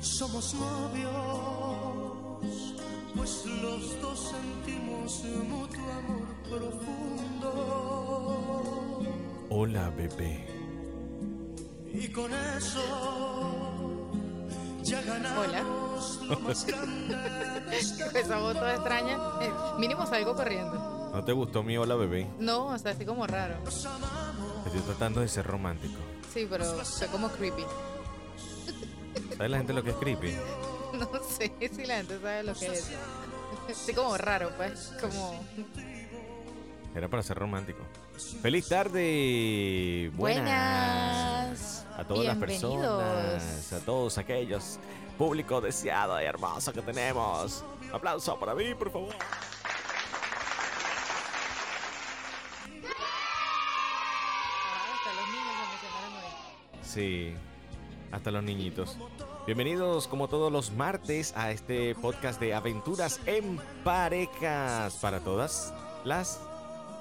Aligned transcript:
Somos 0.00 0.54
novios, 0.54 1.10
pues 3.16 3.44
los 3.46 4.00
dos 4.00 4.32
sentimos 4.32 5.24
mutuo 5.48 5.90
amor 5.90 6.28
profundo. 6.48 7.50
Hola, 9.50 9.90
bebé. 9.90 10.46
Y 11.92 12.08
con 12.08 12.32
eso 12.32 13.73
ya 14.84 15.00
ganamos 15.02 15.48
Hola. 15.48 16.38
más 16.40 16.66
Esa 18.14 18.38
voz 18.38 18.54
toda 18.54 18.74
extraña. 18.74 19.18
Eh, 19.40 19.50
mínimo 19.78 20.06
salgo 20.06 20.34
corriendo. 20.34 21.10
¿No 21.12 21.24
te 21.24 21.32
gustó 21.32 21.62
mi 21.62 21.76
hola, 21.76 21.94
bebé? 21.94 22.26
No, 22.38 22.66
o 22.66 22.78
sea, 22.78 22.92
así 22.92 23.04
como 23.04 23.26
raro. 23.26 23.56
Estoy 23.66 24.80
tratando 24.86 25.20
de 25.20 25.28
ser 25.28 25.46
romántico. 25.46 25.98
Sí, 26.32 26.46
pero 26.50 26.64
como 27.12 27.28
creepy. 27.28 27.64
¿Sabes 29.36 29.50
la 29.50 29.56
gente 29.58 29.72
lo 29.72 29.82
que 29.82 29.90
es 29.90 29.96
creepy? 29.96 30.34
No 30.94 31.08
sé 31.28 31.52
si 31.74 31.86
la 31.86 31.96
gente 31.96 32.20
sabe 32.20 32.44
lo 32.44 32.54
que 32.54 32.66
es. 32.66 32.88
Sí, 33.74 33.92
como 33.94 34.16
raro, 34.16 34.50
pues. 34.56 34.92
Como. 35.00 35.44
Era 36.94 37.08
para 37.08 37.22
ser 37.24 37.36
romántico. 37.36 37.80
¡Feliz 38.42 38.68
tarde! 38.68 40.12
Buenas. 40.14 41.33
A 41.96 42.04
todas 42.04 42.24
las 42.24 42.36
personas, 42.36 43.72
a 43.72 43.78
todos 43.80 44.18
aquellos 44.18 44.78
público 45.16 45.60
deseado 45.60 46.20
y 46.20 46.24
hermoso 46.24 46.72
que 46.72 46.82
tenemos. 46.82 47.64
Aplauso 47.92 48.38
para 48.38 48.54
mí, 48.54 48.74
por 48.74 48.90
favor. 48.90 49.14
Hasta 54.92 55.12
los 55.14 55.28
niños 55.28 55.54
se 55.56 55.62
emocionaron 55.62 56.12
hoy. 56.16 56.30
Sí, 56.82 57.34
hasta 58.10 58.30
los 58.30 58.42
niñitos. 58.42 58.96
Bienvenidos 59.46 60.08
como 60.08 60.28
todos 60.28 60.50
los 60.50 60.72
martes 60.72 61.32
a 61.36 61.50
este 61.50 61.94
podcast 61.94 62.40
de 62.40 62.54
aventuras 62.54 63.20
en 63.26 63.60
parejas 63.84 64.94
para 64.96 65.20
todas 65.20 65.72
las... 66.04 66.40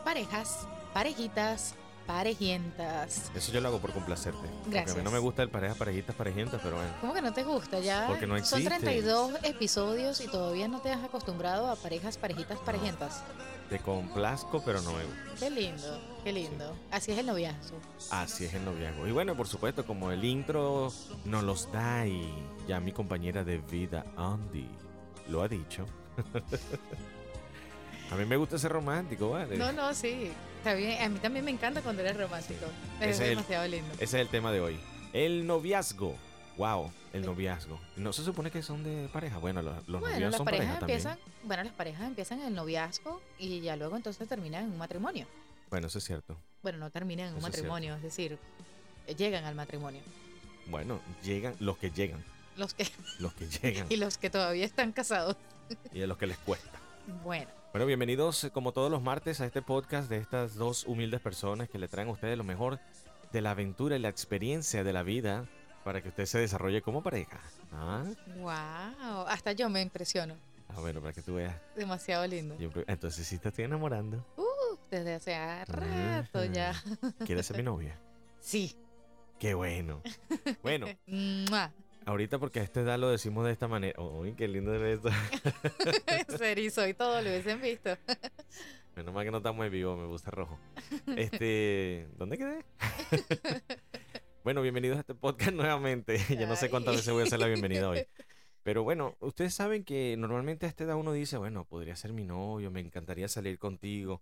Parejas, 0.03 0.67
parejitas, 0.93 1.75
parejientas. 2.05 3.31
Eso 3.35 3.51
yo 3.51 3.61
lo 3.61 3.69
hago 3.69 3.79
por 3.79 3.91
complacerte. 3.91 4.39
Porque 4.39 4.79
a 4.79 4.81
mí 4.81 4.85
Gracias. 4.85 5.03
no 5.03 5.11
me 5.11 5.19
gusta 5.19 5.43
el 5.43 5.49
pareja, 5.49 5.75
parejitas, 5.75 6.15
parejientas, 6.15 6.61
pero 6.63 6.75
bueno. 6.75 6.91
¿Cómo 7.01 7.13
que 7.13 7.21
no 7.21 7.33
te 7.33 7.43
gusta? 7.43 7.79
Ya 7.79 8.07
Porque 8.07 8.27
no 8.27 8.33
son 8.43 8.59
existe. 8.61 8.79
32 8.85 9.31
episodios 9.43 10.21
y 10.21 10.27
todavía 10.27 10.67
no 10.67 10.79
te 10.81 10.91
has 10.91 11.03
acostumbrado 11.03 11.69
a 11.69 11.75
parejas, 11.75 12.17
parejitas, 12.17 12.59
parejientas. 12.59 13.23
Te 13.69 13.79
complazco, 13.79 14.61
pero 14.63 14.81
no 14.81 14.91
me 14.91 15.03
gusta. 15.05 15.35
Qué 15.39 15.49
lindo, 15.49 15.99
qué 16.23 16.33
lindo. 16.33 16.75
Así 16.91 17.11
es 17.11 17.17
el 17.17 17.25
noviazgo. 17.25 17.77
Así 18.11 18.45
es 18.45 18.53
el 18.53 18.65
noviazgo. 18.65 19.07
Y 19.07 19.11
bueno, 19.11 19.35
por 19.35 19.47
supuesto, 19.47 19.85
como 19.85 20.11
el 20.11 20.23
intro 20.23 20.91
nos 21.25 21.43
los 21.43 21.71
da 21.71 22.05
y 22.05 22.31
ya 22.67 22.79
mi 22.79 22.91
compañera 22.91 23.43
de 23.43 23.57
vida, 23.57 24.05
Andy, 24.17 24.67
lo 25.29 25.41
ha 25.41 25.47
dicho. 25.47 25.85
a 28.13 28.17
mí 28.17 28.25
me 28.25 28.37
gusta 28.37 28.57
ser 28.57 28.71
romántico, 28.71 29.31
¿vale? 29.31 29.57
No, 29.57 29.71
no, 29.71 29.93
sí. 29.93 30.31
Está 30.57 30.73
bien. 30.73 31.01
A 31.01 31.09
mí 31.09 31.19
también 31.19 31.43
me 31.45 31.51
encanta 31.51 31.81
cuando 31.81 32.01
eres 32.01 32.15
romántico. 32.17 32.65
Es 33.01 33.11
es 33.15 33.19
el- 33.21 33.29
demasiado 33.31 33.67
lindo. 33.67 33.93
Ese 33.95 34.03
es 34.03 34.13
el 34.15 34.29
tema 34.29 34.51
de 34.51 34.61
hoy. 34.61 34.79
El 35.13 35.45
noviazgo. 35.45 36.15
Wow, 36.57 36.91
el 37.13 37.25
noviazgo. 37.25 37.79
¿No 37.95 38.13
se 38.13 38.23
supone 38.23 38.51
que 38.51 38.61
son 38.61 38.83
de 38.83 39.09
pareja? 39.11 39.39
Bueno, 39.39 39.63
los, 39.63 39.75
los 39.87 39.99
Bueno, 40.01 40.15
novios 40.15 40.31
las 40.31 40.37
son 40.37 40.45
parejas 40.45 40.65
pareja 40.67 40.79
también. 40.81 40.99
empiezan, 40.99 41.19
bueno, 41.43 41.63
las 41.63 41.73
parejas 41.73 42.07
empiezan 42.07 42.39
en 42.41 42.47
el 42.47 42.53
noviazgo 42.55 43.21
y 43.39 43.59
ya 43.61 43.75
luego 43.75 43.95
entonces 43.95 44.27
terminan 44.27 44.65
en 44.65 44.71
un 44.73 44.77
matrimonio. 44.77 45.25
Bueno, 45.71 45.87
eso 45.87 45.97
es 45.97 46.03
cierto. 46.03 46.37
Bueno, 46.61 46.77
no 46.77 46.91
terminan 46.91 47.29
en 47.29 47.33
un 47.33 47.39
Eso 47.39 47.47
es 47.47 47.53
matrimonio, 47.55 47.95
es, 47.95 48.03
decir, 48.03 48.37
llegan 49.17 49.45
al 49.45 49.55
matrimonio. 49.55 50.01
Bueno, 50.67 50.99
llegan 51.23 51.55
los 51.59 51.77
que 51.79 51.89
llegan. 51.89 52.23
Los 52.55 52.75
que 52.75 52.87
Los 53.19 53.33
que 53.33 53.47
llegan 53.47 53.87
y 53.89 53.95
los 53.95 54.19
que 54.19 54.29
todavía 54.29 54.63
están 54.65 54.91
casados. 54.91 55.35
y 55.91 56.03
a 56.03 56.07
los 56.07 56.19
que 56.19 56.27
les 56.27 56.37
cuesta. 56.37 56.79
Bueno, 57.23 57.49
Bueno, 57.73 57.87
bienvenidos 57.87 58.43
eh, 58.43 58.51
como 58.51 58.71
todos 58.71 58.91
los 58.91 59.01
martes 59.01 59.41
a 59.41 59.45
este 59.45 59.63
podcast 59.63 60.07
de 60.07 60.17
estas 60.17 60.53
dos 60.55 60.85
humildes 60.85 61.21
personas 61.21 61.67
que 61.69 61.79
le 61.79 61.87
traen 61.87 62.07
a 62.07 62.11
ustedes 62.11 62.37
lo 62.37 62.43
mejor 62.43 62.79
de 63.31 63.41
la 63.41 63.51
aventura 63.51 63.95
y 63.95 63.99
la 63.99 64.09
experiencia 64.09 64.83
de 64.83 64.93
la 64.93 65.01
vida 65.01 65.47
para 65.83 66.01
que 66.03 66.09
usted 66.09 66.25
se 66.27 66.37
desarrolle 66.37 66.83
como 66.83 67.01
pareja. 67.01 67.41
Ah, 67.71 68.05
wow, 68.37 69.25
hasta 69.27 69.53
yo 69.53 69.69
me 69.69 69.81
impresiono. 69.81 70.35
Ah, 70.69 70.79
bueno, 70.81 71.01
para 71.01 71.13
que 71.13 71.23
tú 71.23 71.33
veas. 71.33 71.55
Demasiado 71.75 72.27
lindo. 72.27 72.55
Yo- 72.59 72.69
entonces 72.85 73.25
sí 73.25 73.39
te 73.39 73.49
estoy 73.49 73.65
enamorando. 73.65 74.23
Uh, 74.37 74.77
desde 74.91 75.15
hace 75.15 75.65
rato 75.65 76.45
ya. 76.45 76.73
¿Quieres 77.25 77.47
ser 77.47 77.57
mi 77.57 77.63
novia? 77.63 77.97
Sí. 78.39 78.77
Qué 79.39 79.55
bueno. 79.55 80.01
Bueno. 80.61 80.85
ahorita 82.05 82.39
porque 82.39 82.59
a 82.59 82.63
esta 82.63 82.81
edad 82.81 82.99
lo 82.99 83.09
decimos 83.09 83.45
de 83.45 83.51
esta 83.51 83.67
manera. 83.67 84.01
Uy, 84.01 84.33
qué 84.33 84.47
lindo 84.47 84.73
es 84.73 84.99
esto. 84.99 85.09
Se 86.37 86.51
erizó 86.51 86.87
y 86.87 86.93
todo, 86.93 87.21
lo 87.21 87.29
hubiesen 87.29 87.61
visto. 87.61 87.97
Menos 88.95 89.13
mal 89.13 89.25
que 89.25 89.31
no 89.31 89.37
estamos 89.37 89.65
en 89.65 89.71
vivo, 89.71 89.97
me 89.97 90.05
gusta 90.05 90.29
rojo. 90.31 90.59
Este, 91.17 92.07
¿dónde 92.17 92.37
quedé? 92.37 92.63
bueno, 94.43 94.61
bienvenidos 94.61 94.97
a 94.97 94.99
este 95.01 95.15
podcast 95.15 95.53
nuevamente. 95.53 96.19
ya 96.29 96.45
no 96.45 96.55
sé 96.55 96.69
cuántas 96.69 96.95
veces 96.97 97.11
voy 97.11 97.23
a 97.23 97.25
hacer 97.25 97.39
la 97.39 97.47
bienvenida 97.47 97.89
hoy. 97.89 98.05
Pero 98.61 98.83
bueno, 98.83 99.15
ustedes 99.19 99.53
saben 99.53 99.83
que 99.83 100.15
normalmente 100.17 100.67
a 100.67 100.69
esta 100.69 100.83
edad 100.83 100.95
uno 100.95 101.11
dice, 101.11 101.37
bueno, 101.37 101.65
podría 101.65 101.95
ser 101.95 102.13
mi 102.13 102.23
novio, 102.23 102.69
me 102.69 102.81
encantaría 102.81 103.27
salir 103.27 103.57
contigo. 103.57 104.21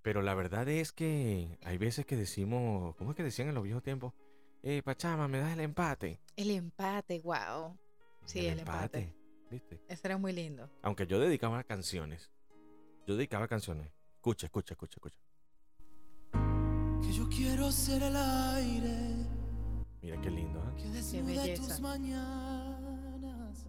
Pero 0.00 0.22
la 0.22 0.34
verdad 0.34 0.68
es 0.68 0.90
que 0.92 1.58
hay 1.62 1.76
veces 1.76 2.06
que 2.06 2.16
decimos, 2.16 2.96
¿cómo 2.96 3.10
es 3.10 3.16
que 3.16 3.22
decían 3.22 3.48
en 3.48 3.54
los 3.54 3.64
viejos 3.64 3.82
tiempos? 3.82 4.14
Eh, 4.62 4.82
Pachama, 4.82 5.28
¿me 5.28 5.38
das 5.38 5.52
el 5.52 5.60
empate? 5.60 6.20
El 6.36 6.50
empate, 6.50 7.20
wow. 7.20 7.76
Sí, 8.24 8.46
el 8.46 8.58
empate. 8.60 9.14
¿Viste? 9.50 9.80
Eso 9.88 10.02
era 10.04 10.18
muy 10.18 10.32
lindo. 10.32 10.68
Aunque 10.82 11.06
yo 11.06 11.18
dedicaba 11.18 11.62
canciones. 11.64 12.30
Yo 13.06 13.16
dedicaba 13.16 13.48
canciones. 13.48 13.90
Escucha, 14.16 14.46
escucha, 14.46 14.74
escucha, 14.74 14.96
escucha. 14.96 15.20
Que 17.02 17.12
yo 17.12 17.28
quiero 17.28 17.70
ser 17.70 18.02
el 18.02 18.16
aire 18.16 19.26
Mira 20.02 20.20
qué 20.20 20.30
lindo, 20.30 20.60
¿eh? 20.60 20.82
que 20.82 20.88
desnude 20.90 21.22
belleza. 21.22 21.62
tus 21.62 21.80
mañanas 21.80 23.66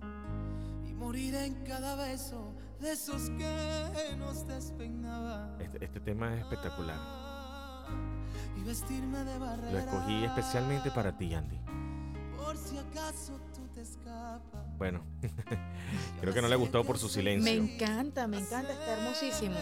y 0.88 0.94
morir 0.94 1.36
en 1.36 1.64
cada 1.64 1.96
beso 1.96 2.54
de 2.80 2.92
esos 2.92 3.30
que 3.32 4.16
nos 4.18 4.46
despeinaban. 4.48 5.60
Este, 5.62 5.86
este 5.86 6.00
tema 6.00 6.34
es 6.36 6.42
espectacular. 6.42 7.28
Lo 9.72 9.78
escogí 9.80 10.24
especialmente 10.24 10.92
para 10.92 11.18
ti, 11.18 11.34
Andy. 11.34 11.60
Por 12.38 12.58
si 12.58 12.78
acaso 12.78 13.40
tú 13.54 13.68
te 13.74 13.82
escapas. 13.82 14.78
Bueno, 14.78 15.04
creo 16.22 16.34
que 16.34 16.42
no 16.42 16.48
le 16.48 16.56
gustó 16.56 16.84
por 16.84 16.98
su 16.98 17.08
Me 17.08 17.12
silencio. 17.12 17.54
encanta, 17.54 18.28
me 18.28 18.38
encanta, 18.40 18.72
está 18.72 18.98
hermosísimo. 18.98 19.56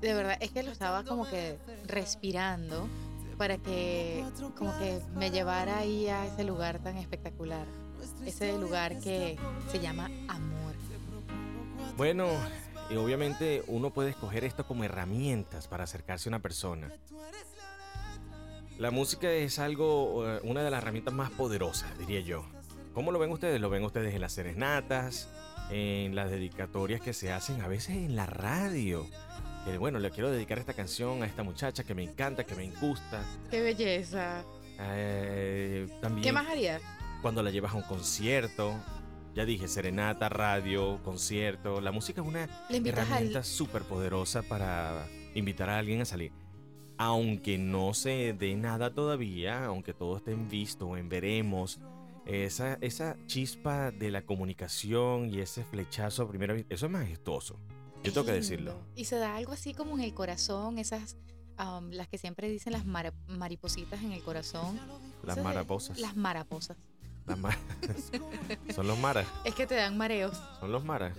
De 0.00 0.14
verdad, 0.14 0.36
es 0.40 0.50
que 0.50 0.62
lo 0.62 0.70
estaba 0.70 1.04
como 1.04 1.28
que 1.28 1.58
respirando 1.86 2.88
para 3.36 3.56
que 3.58 4.24
como 4.56 4.76
que 4.78 5.00
me 5.14 5.30
llevara 5.30 5.78
ahí 5.78 6.08
a 6.08 6.26
ese 6.26 6.44
lugar 6.44 6.80
tan 6.80 6.96
espectacular. 6.96 7.66
Ese 8.24 8.58
lugar 8.58 8.98
que 9.00 9.38
se 9.70 9.80
llama 9.80 10.10
amor. 10.28 10.74
Bueno, 11.96 12.28
y 12.90 12.96
obviamente 12.96 13.64
uno 13.66 13.90
puede 13.90 14.10
escoger 14.10 14.44
esto 14.44 14.66
como 14.66 14.84
herramientas 14.84 15.66
para 15.68 15.84
acercarse 15.84 16.28
a 16.28 16.30
una 16.30 16.38
persona. 16.40 16.92
La 18.78 18.92
música 18.92 19.28
es 19.32 19.58
algo, 19.58 20.24
eh, 20.24 20.40
una 20.44 20.62
de 20.62 20.70
las 20.70 20.80
herramientas 20.82 21.12
más 21.12 21.30
poderosas, 21.30 21.98
diría 21.98 22.20
yo. 22.20 22.44
¿Cómo 22.94 23.10
lo 23.10 23.18
ven 23.18 23.32
ustedes? 23.32 23.60
Lo 23.60 23.70
ven 23.70 23.82
ustedes 23.82 24.14
en 24.14 24.20
las 24.20 24.32
serenatas, 24.32 25.28
en 25.70 26.14
las 26.14 26.30
dedicatorias 26.30 27.00
que 27.00 27.12
se 27.12 27.32
hacen 27.32 27.60
a 27.60 27.66
veces 27.66 27.96
en 27.96 28.14
la 28.14 28.26
radio. 28.26 29.04
Que 29.64 29.78
bueno, 29.78 29.98
le 29.98 30.12
quiero 30.12 30.30
dedicar 30.30 30.58
esta 30.58 30.74
canción 30.74 31.24
a 31.24 31.26
esta 31.26 31.42
muchacha 31.42 31.82
que 31.82 31.94
me 31.96 32.04
encanta, 32.04 32.44
que 32.44 32.54
me 32.54 32.70
gusta. 32.70 33.24
¡Qué 33.50 33.60
belleza! 33.60 34.44
Eh, 34.78 35.88
también 36.00 36.22
¿Qué 36.22 36.32
más 36.32 36.46
harías? 36.46 36.80
cuando 37.20 37.42
la 37.42 37.50
llevas 37.50 37.72
a 37.72 37.76
un 37.76 37.82
concierto. 37.82 38.74
Ya 39.34 39.44
dije, 39.44 39.66
serenata, 39.66 40.28
radio, 40.28 41.00
concierto. 41.02 41.80
La 41.80 41.90
música 41.90 42.20
es 42.20 42.26
una 42.28 42.44
herramienta 42.70 43.38
al... 43.38 43.44
súper 43.44 43.82
poderosa 43.82 44.42
para 44.42 45.04
invitar 45.34 45.68
a 45.68 45.78
alguien 45.78 46.00
a 46.00 46.04
salir. 46.04 46.30
Aunque 46.98 47.58
no 47.58 47.94
se 47.94 48.32
dé 48.34 48.56
nada 48.56 48.92
todavía, 48.92 49.64
aunque 49.66 49.94
todo 49.94 50.16
esté 50.16 50.32
en 50.32 50.48
visto 50.48 50.86
o 50.88 50.96
en 50.96 51.08
veremos, 51.08 51.78
esa, 52.26 52.74
esa 52.80 53.16
chispa 53.26 53.90
de 53.90 54.10
la 54.10 54.22
comunicación 54.26 55.30
y 55.32 55.38
ese 55.40 55.64
flechazo 55.64 56.24
a 56.24 56.28
primera 56.28 56.54
vista, 56.54 56.74
eso 56.74 56.86
es 56.86 56.92
majestuoso. 56.92 57.56
Yo 58.04 58.12
tengo 58.12 58.26
que 58.26 58.32
decirlo. 58.32 58.74
Y 58.94 59.04
se 59.04 59.16
da 59.16 59.36
algo 59.36 59.52
así 59.52 59.74
como 59.74 59.96
en 59.96 60.02
el 60.04 60.12
corazón, 60.14 60.78
esas, 60.78 61.16
am, 61.56 61.90
las 61.90 62.08
que 62.08 62.18
siempre 62.18 62.48
dicen 62.48 62.72
las 62.72 62.84
mara- 62.84 63.14
maripositas 63.28 64.02
en 64.02 64.12
el 64.12 64.22
corazón. 64.22 64.76
Las 65.24 65.36
Esas 65.38 65.44
mariposas. 65.44 65.98
Las 65.98 66.16
mariposas. 66.16 66.76
Las 67.28 67.38
son 68.74 68.86
los 68.86 68.98
maras. 68.98 69.26
Es 69.44 69.54
que 69.54 69.66
te 69.66 69.74
dan 69.74 69.96
mareos. 69.96 70.40
Son 70.60 70.72
los 70.72 70.84
maras. 70.84 71.12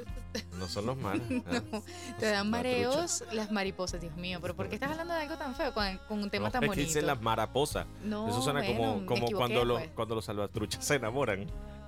No 0.58 0.68
son 0.68 0.86
los 0.88 0.98
maras. 0.98 1.22
ah. 1.48 1.82
Te 2.20 2.26
dan 2.28 2.52
La 2.52 2.58
mareos 2.58 3.24
las 3.32 3.52
mariposas, 3.52 4.02
Dios 4.02 4.16
mío. 4.16 4.40
Pero 4.42 4.56
¿por 4.56 4.68
qué 4.70 4.76
estás 4.76 4.92
hablando 4.92 5.14
de 5.14 5.22
algo 5.22 5.36
tan 5.38 5.56
feo 5.56 5.74
con, 5.74 5.98
con 6.08 6.24
un 6.24 6.30
tema 6.30 6.48
No, 6.48 6.52
tan 6.52 6.64
es 6.64 6.70
que 6.70 6.76
bonito? 6.76 6.88
dicen 6.88 7.06
las 7.06 7.22
maraposas. 7.22 7.86
No, 8.04 8.28
Eso 8.30 8.42
suena 8.42 8.62
bueno, 8.62 8.78
como, 8.78 9.06
como 9.06 9.32
cuando, 9.32 9.64
los, 9.66 9.80
pues. 9.80 9.92
cuando 9.96 10.16
los 10.16 10.26
salvatruchas 10.26 10.84
se 10.84 10.96
enamoran. 10.96 11.46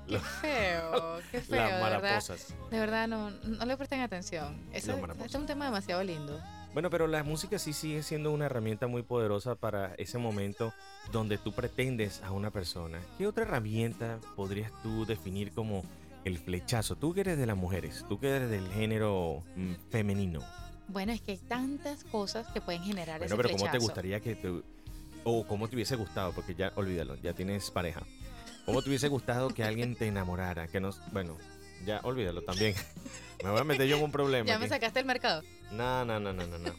Qué 0.07 0.19
feo, 0.19 1.19
qué 1.31 1.41
feo, 1.41 1.57
las 1.57 1.69
de 1.69 1.75
verdad. 1.75 2.01
mariposas. 2.01 2.53
De 2.69 2.79
verdad, 2.79 3.07
no, 3.07 3.29
no 3.29 3.65
le 3.65 3.77
presten 3.77 4.01
atención. 4.01 4.59
Eso, 4.73 4.91
este 4.91 5.01
mariposas. 5.01 5.25
es 5.27 5.35
un 5.35 5.45
tema 5.45 5.65
demasiado 5.65 6.03
lindo. 6.03 6.39
Bueno, 6.73 6.89
pero 6.89 7.07
la 7.07 7.23
música 7.23 7.59
sí 7.59 7.73
sigue 7.73 8.01
siendo 8.01 8.31
una 8.31 8.45
herramienta 8.45 8.87
muy 8.87 9.03
poderosa 9.03 9.55
para 9.55 9.93
ese 9.95 10.17
momento 10.17 10.73
donde 11.11 11.37
tú 11.37 11.51
pretendes 11.51 12.23
a 12.23 12.31
una 12.31 12.49
persona. 12.49 13.01
¿Qué 13.17 13.27
otra 13.27 13.43
herramienta 13.43 14.19
podrías 14.37 14.71
tú 14.81 15.05
definir 15.05 15.51
como 15.51 15.83
el 16.23 16.37
flechazo? 16.37 16.95
Tú 16.95 17.13
que 17.13 17.21
eres 17.21 17.37
de 17.37 17.45
las 17.45 17.57
mujeres, 17.57 18.05
tú 18.07 18.19
que 18.19 18.29
eres 18.29 18.49
del 18.49 18.69
género 18.71 19.43
mm, 19.57 19.73
femenino. 19.89 20.39
Bueno, 20.87 21.11
es 21.11 21.21
que 21.21 21.31
hay 21.31 21.37
tantas 21.39 22.05
cosas 22.05 22.47
que 22.47 22.61
pueden 22.61 22.83
generar 22.83 23.19
Bueno, 23.19 23.35
ese 23.35 23.43
pero 23.43 23.57
¿cómo 23.57 23.71
te 23.71 23.77
gustaría 23.77 24.19
que 24.21 24.35
te... 24.35 24.61
o 25.25 25.45
cómo 25.45 25.67
te 25.67 25.75
hubiese 25.75 25.97
gustado? 25.97 26.31
Porque 26.31 26.55
ya, 26.55 26.71
olvídalo, 26.75 27.15
ya 27.15 27.33
tienes 27.33 27.69
pareja. 27.69 28.01
¿Cómo 28.65 28.81
te 28.81 28.89
hubiese 28.89 29.09
gustado 29.09 29.49
que 29.49 29.63
alguien 29.65 29.95
te 29.95 30.07
enamorara? 30.07 30.67
Que 30.67 30.79
nos... 30.79 31.01
Bueno, 31.11 31.37
ya 31.85 31.99
olvídalo 32.03 32.41
también. 32.43 32.75
Me 33.43 33.49
voy 33.49 33.59
a 33.59 33.63
meter 33.63 33.87
yo 33.87 33.97
en 33.97 34.03
un 34.03 34.11
problema. 34.11 34.47
Ya 34.47 34.59
me 34.59 34.65
aquí. 34.65 34.73
sacaste 34.73 34.99
el 34.99 35.05
mercado. 35.05 35.41
No, 35.71 36.05
no, 36.05 36.19
no, 36.19 36.31
no, 36.33 36.45
no, 36.45 36.57
no. 36.59 36.71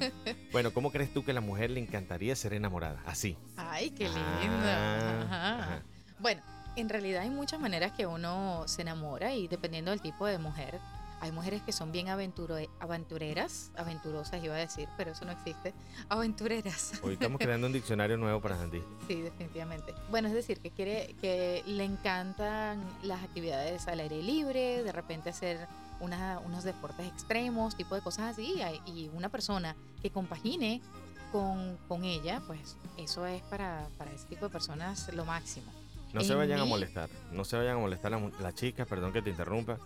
Bueno, 0.52 0.72
¿cómo 0.72 0.92
crees 0.92 1.12
tú 1.12 1.24
que 1.24 1.30
a 1.32 1.34
la 1.34 1.40
mujer 1.40 1.70
le 1.70 1.80
encantaría 1.80 2.36
ser 2.36 2.52
enamorada? 2.54 3.02
Así. 3.06 3.36
Ay, 3.56 3.90
qué 3.90 4.04
lindo. 4.04 4.18
Ah, 4.64 5.22
Ajá. 5.24 5.58
ajá. 5.58 5.82
Bueno, 6.18 6.42
en 6.76 6.88
realidad 6.88 7.22
hay 7.22 7.30
muchas 7.30 7.58
maneras 7.58 7.92
que 7.92 8.06
uno 8.06 8.62
se 8.68 8.82
enamora 8.82 9.34
y 9.34 9.48
dependiendo 9.48 9.90
del 9.90 10.00
tipo 10.00 10.26
de 10.26 10.38
mujer. 10.38 10.78
Hay 11.22 11.30
mujeres 11.30 11.62
que 11.62 11.70
son 11.70 11.92
bien 11.92 12.08
aventureras, 12.08 13.70
aventurosas 13.76 14.42
iba 14.42 14.56
a 14.56 14.58
decir, 14.58 14.88
pero 14.96 15.12
eso 15.12 15.24
no 15.24 15.30
existe. 15.30 15.72
Aventureras. 16.08 16.94
Hoy 17.00 17.12
estamos 17.14 17.38
creando 17.40 17.68
un 17.68 17.72
diccionario 17.72 18.16
nuevo 18.16 18.40
para 18.40 18.56
Sandy. 18.56 18.82
Sí, 19.06 19.20
definitivamente. 19.22 19.94
Bueno, 20.10 20.26
es 20.26 20.34
decir, 20.34 20.58
que 20.58 20.72
quiere 20.72 21.14
que 21.20 21.62
le 21.64 21.84
encantan 21.84 22.82
las 23.04 23.22
actividades 23.22 23.86
al 23.86 24.00
aire 24.00 24.20
libre, 24.20 24.82
de 24.82 24.90
repente 24.90 25.30
hacer 25.30 25.68
una- 26.00 26.40
unos 26.40 26.64
deportes 26.64 27.06
extremos, 27.06 27.76
tipo 27.76 27.94
de 27.94 28.00
cosas 28.00 28.32
así, 28.32 28.60
y 28.86 29.08
una 29.14 29.28
persona 29.28 29.76
que 30.02 30.10
compagine 30.10 30.82
con, 31.30 31.78
con 31.86 32.02
ella, 32.02 32.42
pues 32.48 32.76
eso 32.98 33.24
es 33.26 33.42
para, 33.42 33.86
para 33.96 34.10
ese 34.10 34.26
tipo 34.26 34.46
de 34.46 34.50
personas 34.50 35.08
lo 35.14 35.24
máximo. 35.24 35.70
No 36.12 36.22
se 36.22 36.34
vayan 36.34 36.58
a 36.58 36.64
molestar. 36.64 37.08
No 37.30 37.44
se 37.44 37.56
vayan 37.56 37.76
a 37.76 37.78
molestar 37.78 38.10
las 38.10 38.20
las 38.40 38.54
chicas, 38.56 38.88
perdón 38.88 39.12
que 39.12 39.22
te 39.22 39.30
interrumpa. 39.30 39.78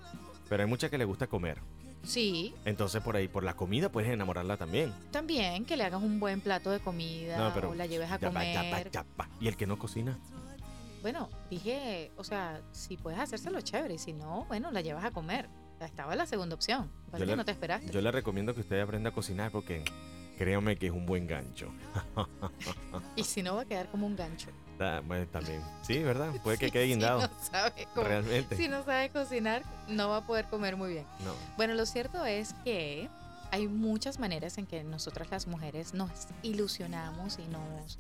Pero 0.48 0.62
hay 0.62 0.68
muchas 0.68 0.90
que 0.90 0.98
les 0.98 1.06
gusta 1.06 1.26
comer. 1.26 1.58
Sí, 2.04 2.54
Entonces 2.64 3.02
por 3.02 3.16
ahí, 3.16 3.26
por 3.26 3.42
la 3.42 3.54
comida, 3.56 3.90
puedes 3.90 4.08
enamorarla 4.10 4.56
también. 4.56 4.92
también 5.10 5.64
que 5.64 5.76
le 5.76 5.82
hagas 5.84 6.00
un 6.00 6.20
buen 6.20 6.40
plato 6.40 6.70
de 6.70 6.78
comida 6.78 7.36
No, 7.36 7.52
pero 7.52 7.70
o 7.70 7.74
la 7.74 7.86
lleves 7.86 8.10
a 8.12 8.18
Ya 8.20 8.28
va, 8.28 8.32
comer. 8.34 8.54
ya 8.54 8.62
va, 8.70 8.82
ya 8.90 9.04
va. 9.20 9.28
¿Y 9.40 9.48
el 9.48 9.56
que 9.56 9.66
no 9.66 9.76
cocina? 9.76 10.16
Bueno, 11.02 11.28
dije, 11.50 12.10
o 12.16 12.22
sea, 12.24 12.60
si 12.72 12.96
puedes 12.96 13.18
hacérselo 13.18 13.60
chévere, 13.60 13.94
y 13.94 13.98
si 13.98 14.12
no, 14.12 14.44
bueno, 14.48 14.70
la 14.70 14.80
llevas 14.82 15.04
a 15.04 15.10
comer. 15.10 15.48
Estaba 15.80 16.14
la 16.16 16.26
segunda 16.26 16.54
opción. 16.54 16.90
Yo 17.12 17.18
que 17.18 17.26
le- 17.26 17.36
no 17.36 17.44
te 17.44 17.50
esperaste. 17.52 17.90
Yo 17.90 18.00
le 18.00 18.10
recomiendo 18.12 18.54
que 18.54 18.60
usted 18.60 18.80
aprenda 18.80 19.10
a 19.10 19.12
cocinar 19.12 19.50
porque 19.50 19.84
créame 20.36 20.76
que 20.76 20.86
es 20.86 20.92
un 20.92 21.06
buen 21.06 21.26
gancho. 21.26 21.72
Y 23.16 23.24
si 23.24 23.42
no, 23.42 23.56
va 23.56 23.62
a 23.62 23.64
quedar 23.64 23.90
como 23.90 24.06
un 24.06 24.16
gancho. 24.16 24.48
Ah, 24.78 25.00
bueno, 25.06 25.26
también. 25.28 25.62
Sí, 25.82 26.02
¿verdad? 26.02 26.32
Puede 26.44 26.58
que 26.58 26.66
Sí, 26.66 26.72
quede 26.72 26.84
si 26.84 26.88
guindado. 26.90 27.20
no 27.22 27.30
sabe 27.50 27.86
cómo- 27.94 28.06
Realmente. 28.06 28.56
si 28.56 28.68
no 28.68 28.84
sabe 28.84 29.10
cocinar, 29.10 29.62
no 29.88 30.08
va 30.10 30.18
a 30.18 30.26
poder 30.26 30.46
comer 30.46 30.76
muy 30.76 30.90
bien. 30.92 31.06
No. 31.24 31.32
Bueno, 31.56 31.74
lo 31.74 31.86
cierto 31.86 32.24
es 32.26 32.54
que 32.64 33.08
hay 33.50 33.68
muchas 33.68 34.18
maneras 34.18 34.58
en 34.58 34.66
que 34.66 34.82
nosotras 34.84 35.30
las 35.30 35.46
mujeres 35.46 35.94
nos 35.94 36.10
ilusionamos 36.42 37.38
y 37.38 37.46
nos 37.48 37.98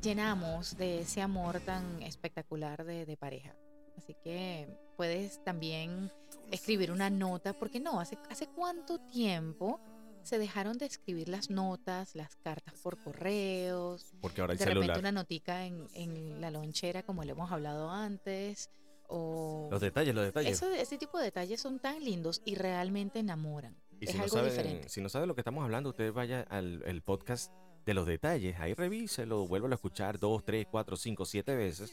llenamos 0.00 0.76
de 0.78 1.00
ese 1.00 1.20
amor 1.20 1.60
tan 1.60 2.02
espectacular 2.02 2.84
de, 2.84 3.04
de 3.04 3.16
pareja. 3.16 3.54
Así 3.96 4.14
que 4.22 4.68
puedes 4.96 5.42
también 5.44 6.10
escribir 6.52 6.92
una 6.92 7.10
nota, 7.10 7.52
porque 7.52 7.80
no, 7.80 8.00
hace, 8.00 8.16
hace 8.30 8.46
cuánto 8.46 8.98
tiempo 9.00 9.80
se 10.28 10.38
dejaron 10.38 10.78
de 10.78 10.86
escribir 10.86 11.28
las 11.28 11.50
notas, 11.50 12.14
las 12.14 12.36
cartas 12.36 12.74
por 12.82 12.96
correos, 13.02 14.12
Porque 14.20 14.40
ahora 14.40 14.52
hay 14.52 14.58
de 14.58 14.64
repente 14.66 14.82
celular. 14.86 14.98
una 15.00 15.12
notica 15.12 15.64
en, 15.64 15.88
en 15.94 16.40
la 16.40 16.50
lonchera 16.50 17.02
como 17.02 17.24
le 17.24 17.32
hemos 17.32 17.50
hablado 17.50 17.90
antes 17.90 18.70
o 19.08 19.68
Los 19.70 19.80
detalles, 19.80 20.14
los 20.14 20.24
detalles. 20.24 20.52
eso, 20.52 20.70
ese 20.72 20.98
tipo 20.98 21.18
de 21.18 21.24
detalles 21.24 21.60
son 21.60 21.78
tan 21.78 22.04
lindos 22.04 22.42
y 22.44 22.54
realmente 22.56 23.18
enamoran 23.20 23.74
Y 24.00 24.04
es 24.04 24.10
si 24.12 24.16
no, 24.18 24.24
algo 24.24 24.36
sabe, 24.36 24.50
diferente 24.50 24.88
si 24.88 25.00
no 25.00 25.08
sabe 25.08 25.26
lo 25.26 25.34
que 25.34 25.40
estamos 25.40 25.64
hablando, 25.64 25.90
usted 25.90 26.12
vaya 26.12 26.42
al 26.50 26.82
el 26.84 27.02
podcast 27.02 27.52
de 27.86 27.94
los 27.94 28.06
detalles. 28.06 28.60
Ahí 28.60 28.74
revíselo, 28.74 29.46
vuélvalo 29.48 29.72
a 29.74 29.76
escuchar 29.76 30.18
dos, 30.18 30.44
tres, 30.44 30.66
cuatro, 30.70 30.94
cinco, 30.96 31.24
siete 31.24 31.54
veces 31.56 31.90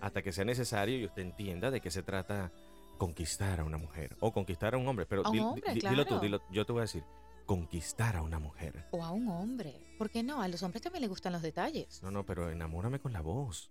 hasta 0.00 0.22
que 0.22 0.30
sea 0.32 0.44
necesario 0.44 0.96
y 0.98 1.06
usted 1.06 1.22
entienda 1.22 1.70
de 1.72 1.80
qué 1.80 1.90
se 1.90 2.02
trata 2.04 2.52
conquistar 2.98 3.58
a 3.58 3.64
una 3.64 3.76
mujer 3.78 4.14
o 4.20 4.32
conquistar 4.32 4.74
a 4.74 4.78
un 4.78 4.86
hombre. 4.86 5.06
Pero 5.06 5.22
A 5.26 5.30
un 5.30 5.40
hombre, 5.40 5.74
di- 5.74 5.80
dilo 5.80 6.04
tú, 6.04 6.08
claro. 6.10 6.20
dilo, 6.22 6.40
yo 6.52 6.64
te 6.64 6.72
voy 6.72 6.80
a 6.80 6.82
decir, 6.82 7.02
conquistar 7.46 8.16
a 8.16 8.22
una 8.22 8.38
mujer. 8.38 8.86
o 8.90 9.02
a 9.04 9.10
un 9.10 9.28
hombre 9.28 9.74
¿por 9.98 10.10
qué 10.10 10.22
no? 10.22 10.40
a 10.42 10.48
los 10.48 10.62
hombres 10.62 10.82
también 10.82 11.02
les 11.02 11.10
gustan 11.10 11.32
los 11.32 11.42
detalles 11.42 12.02
No, 12.02 12.10
no, 12.10 12.24
pero 12.24 12.50
enamórame 12.50 12.98
con 13.00 13.12
la 13.12 13.20
voz. 13.20 13.70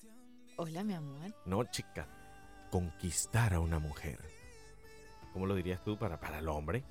hola 0.57 0.83
mi 0.83 0.93
amor 0.93 1.33
No, 1.45 1.63
chica, 1.65 2.07
conquistar 2.71 3.53
a 3.53 3.59
una 3.59 3.79
mujer. 3.79 4.19
¿Cómo 5.33 5.45
lo 5.47 5.55
dirías 5.55 5.83
tú 5.83 5.97
para, 5.97 6.19
para 6.19 6.39
el 6.39 6.47
hombre? 6.47 6.83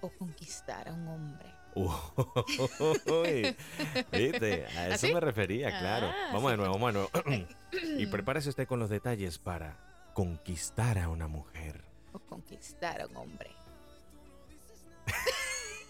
o 0.00 0.10
conquistar 0.10 0.88
a 0.88 0.92
un 0.94 1.08
hombre 1.08 1.46
Uy, 1.74 3.56
¿Viste? 4.12 4.66
A 4.76 4.88
eso 4.88 5.06
me 5.12 5.20
refería, 5.20 5.68
claro. 5.78 6.06
Ah, 6.08 6.30
vamos 6.32 6.50
de 6.50 6.56
nuevo, 6.56 6.72
vamos 6.78 6.94
de 6.94 7.28
nuevo. 7.30 7.48
y 8.00 8.06
prepárese 8.06 8.48
usted 8.48 8.66
con 8.66 8.78
los 8.80 8.90
detalles 8.90 9.38
para 9.38 9.76
conquistar 10.14 10.98
a 10.98 11.08
una 11.08 11.28
mujer. 11.28 11.84
o 12.12 12.18
conquistar 12.18 13.02
a 13.02 13.06
un 13.06 13.16
hombre 13.16 13.50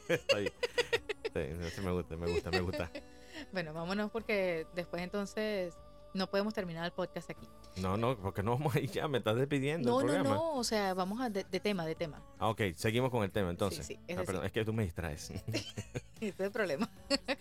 Está 0.15 0.39
bien. 0.39 0.53
Sí, 1.35 1.67
eso 1.67 1.83
me 1.83 1.93
gusta, 1.93 2.17
me 2.17 2.27
gusta, 2.33 2.51
me 2.51 2.61
gusta. 2.61 2.91
bueno 3.53 3.73
vámonos 3.73 4.11
porque 4.11 4.67
después 4.75 5.03
entonces 5.03 5.75
no 6.15 6.29
podemos 6.29 6.55
terminar 6.55 6.85
el 6.87 6.91
podcast 6.93 7.31
aquí 7.31 7.47
No, 7.77 7.97
no, 7.97 8.17
porque 8.19 8.43
no 8.43 8.53
vamos 8.53 8.75
ahí 8.75 8.87
ya, 8.89 9.07
me 9.07 9.19
estás 9.19 9.37
despidiendo 9.37 9.91
no 10.01 10.07
no 10.07 10.25
no 10.25 10.53
o 10.55 10.65
sea 10.65 10.95
vamos 10.95 11.21
a 11.21 11.29
de, 11.31 11.45
de 11.45 11.61
tema 11.61 11.85
de 11.87 11.95
tema 11.95 12.21
Ah, 12.39 12.49
ok, 12.49 12.63
seguimos 12.75 13.11
con 13.11 13.23
el 13.23 13.31
tema 13.31 13.51
entonces. 13.51 13.87
sí, 13.87 14.01
es 14.09 14.17
Ah, 14.19 14.23
perdón, 14.25 14.47
es 14.47 14.53
que 14.53 14.65
tú 14.65 14.73
me 14.73 14.83
distraes. 14.85 15.31
ese 15.51 16.29
es 16.29 16.41
el 16.41 16.51
problema 16.51 16.91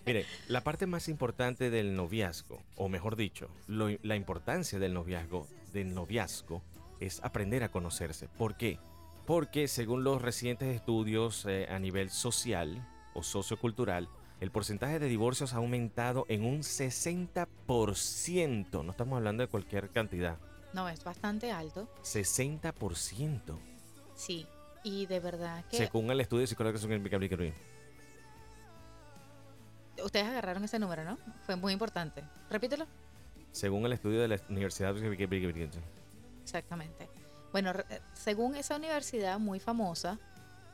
Mire, 0.06 0.26
la 0.48 0.62
parte 0.62 0.86
más 0.86 1.08
importante 1.08 1.70
del 1.70 1.96
noviazgo, 1.96 2.62
o 2.76 2.88
mejor 2.88 3.16
dicho, 3.16 3.48
lo- 3.66 3.88
la 4.02 4.14
importancia 4.16 4.78
del 4.78 4.94
noviazgo, 4.94 5.46
del 5.72 5.94
noviazgo, 5.94 6.62
es 7.00 7.20
aprender 7.24 7.62
a 7.62 7.70
conocerse. 7.70 8.28
¿Por 8.28 8.56
qué? 8.56 8.78
Porque 9.28 9.68
según 9.68 10.02
los 10.04 10.22
recientes 10.22 10.74
estudios 10.74 11.44
eh, 11.44 11.66
a 11.68 11.78
nivel 11.78 12.08
social 12.08 12.88
o 13.12 13.22
sociocultural, 13.22 14.08
el 14.40 14.50
porcentaje 14.50 14.98
de 14.98 15.06
divorcios 15.06 15.52
ha 15.52 15.58
aumentado 15.58 16.24
en 16.30 16.46
un 16.46 16.60
60%. 16.60 18.82
No 18.82 18.90
estamos 18.90 19.18
hablando 19.18 19.42
de 19.42 19.48
cualquier 19.48 19.90
cantidad. 19.90 20.38
no 20.72 20.88
es 20.88 21.04
bastante 21.04 21.52
alto 21.52 21.90
60%. 22.02 23.58
sí 24.14 24.46
y 24.82 25.04
de 25.04 25.20
verdad 25.20 25.62
que 25.66 25.76
Según 25.76 26.10
el 26.10 26.22
estudio 26.22 26.40
de 26.40 26.46
psicología 26.46 26.80
social 26.80 27.52
ustedes 30.02 30.26
agarraron 30.26 30.64
ese 30.64 30.78
número 30.78 31.04
no 31.04 31.18
fue 31.44 31.56
muy 31.56 31.74
importante 31.74 32.24
repítelo 32.48 32.86
Según 33.52 33.84
el 33.84 33.92
estudio 33.92 34.22
de 34.22 34.28
la 34.28 34.40
Universidad 34.48 34.94
Exactamente. 36.42 37.17
Bueno, 37.52 37.72
eh, 37.72 38.00
según 38.14 38.54
esa 38.54 38.76
universidad 38.76 39.38
muy 39.38 39.60
famosa 39.60 40.18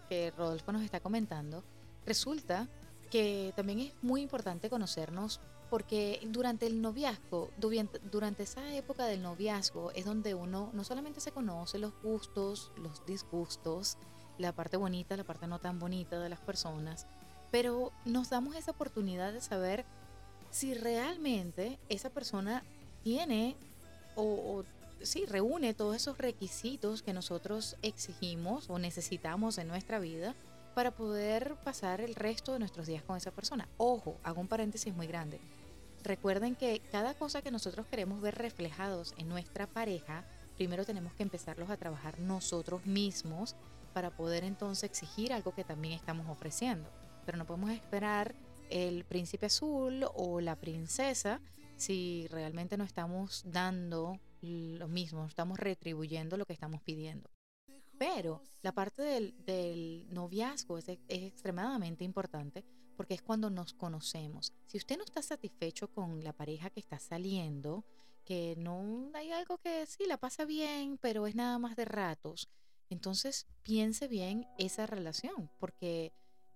que 0.09 0.33
Rodolfo 0.37 0.73
nos 0.73 0.83
está 0.83 1.01
comentando, 1.01 1.63
resulta 2.05 2.69
que 3.11 3.53
también 3.55 3.81
es 3.81 3.93
muy 4.03 4.23
importante 4.23 4.69
conocernos 4.69 5.41
porque 5.71 6.21
durante 6.27 6.67
el 6.67 6.81
noviazgo, 6.81 7.51
durante 7.57 8.43
esa 8.43 8.75
época 8.75 9.07
del 9.07 9.23
noviazgo 9.23 9.91
es 9.93 10.05
donde 10.05 10.35
uno 10.35 10.71
no 10.73 10.85
solamente 10.85 11.21
se 11.21 11.33
conoce 11.33 11.79
los 11.79 11.93
gustos, 12.03 12.71
los 12.77 13.05
disgustos, 13.07 13.97
la 14.39 14.53
parte 14.53 14.77
bonita, 14.77 15.17
la 15.17 15.25
parte 15.25 15.47
no 15.47 15.59
tan 15.59 15.79
bonita 15.79 16.21
de 16.21 16.29
las 16.29 16.41
personas, 16.41 17.07
pero 17.51 17.93
nos 18.05 18.31
damos 18.31 18.57
esa 18.57 18.73
oportunidad 18.73 19.33
de 19.33 19.41
saber 19.41 19.85
si 20.51 20.75
realmente 20.75 21.79
esa 21.89 22.11
persona 22.11 22.63
tiene 23.03 23.57
o, 24.17 24.23
o 24.23 24.65
sí, 25.05 25.27
reúne 25.27 25.75
todos 25.75 25.97
esos 25.97 26.19
requisitos 26.19 27.03
que 27.03 27.13
nosotros 27.13 27.77
exigimos 27.83 28.69
o 28.71 28.79
necesitamos 28.79 29.59
en 29.59 29.69
nuestra 29.69 29.99
vida 29.99 30.35
para 30.75 30.91
poder 30.91 31.57
pasar 31.65 32.01
el 32.01 32.15
resto 32.15 32.53
de 32.53 32.59
nuestros 32.59 32.87
días 32.87 33.03
con 33.03 33.17
esa 33.17 33.31
persona. 33.31 33.69
Ojo, 33.77 34.19
hago 34.23 34.41
un 34.41 34.49
paréntesis 34.49 34.95
muy 34.95 35.07
grande. 35.07 35.41
Recuerden 36.03 36.55
que 36.55 36.81
cada 36.93 37.15
cosa 37.15 37.43
que 37.43 37.51
nosotros 37.51 37.87
queremos 37.87 38.21
ver 38.21 38.35
reflejados 38.35 39.15
en 39.17 39.29
nuestra 39.29 39.67
pareja 39.67 40.25
primero 40.57 40.85
tenemos 40.85 41.13
que 41.15 41.23
empezarlos 41.23 41.71
a 41.71 41.77
trabajar 41.77 42.19
nosotros 42.21 42.87
mismos 42.87 43.57
para 43.93 44.11
poder 44.11 44.45
entonces 44.45 44.85
exigir 44.85 45.33
algo 45.33 45.55
que 45.55 45.65
también 45.65 45.95
estamos 45.95 46.29
ofreciendo. 46.29 46.91
Pero 47.25 47.39
no 47.39 47.47
podemos 47.47 47.71
esperar 47.71 48.35
el 48.71 49.05
príncipe 49.05 49.47
azul 49.47 50.07
o 50.15 50.41
la 50.41 50.57
princesa 50.57 51.41
si 51.77 52.27
realmente 52.31 52.77
no 52.77 52.85
estamos 52.85 53.45
dando 53.47 54.19
lo 54.45 54.89
mismo, 54.89 55.27
estamos 55.27 55.59
retribuyendo 55.59 56.37
lo 56.37 56.47
que 56.47 56.53
estamos 56.53 56.83
pidiendo. 56.83 57.31
Pero 57.99 58.43
la 58.63 58.73
parte 58.73 59.03
del, 59.03 60.07
noviazgo 60.11 60.79
es, 60.79 60.89
es, 60.89 60.99
extremadamente 61.09 62.05
importante 62.05 62.65
porque 62.97 63.15
es 63.15 63.23
cuando 63.23 63.51
nos 63.51 63.75
conocemos. 63.75 64.53
Si 64.67 64.79
usted 64.79 64.97
no 64.97 65.05
está 65.05 65.23
satisfecho 65.23 65.89
con 65.89 66.23
la 66.23 66.33
pareja 66.33 66.71
que 66.71 66.81
está 66.81 66.99
saliendo, 66.99 67.85
que 68.25 68.55
no 68.57 69.11
hay 69.15 69.33
algo 69.33 69.59
que 69.59 69.87
sí 69.87 70.05
la 70.07 70.17
pasa 70.17 70.45
bien, 70.45 70.99
pero 71.01 71.27
es 71.27 71.35
nada 71.35 71.59
más 71.59 71.77
de 71.77 71.85
ratos, 71.85 72.49
entonces 72.91 73.47
piense 73.63 74.09
bien 74.09 74.47
esa 74.59 74.87
relación, 74.87 75.51
porque 75.59 76.13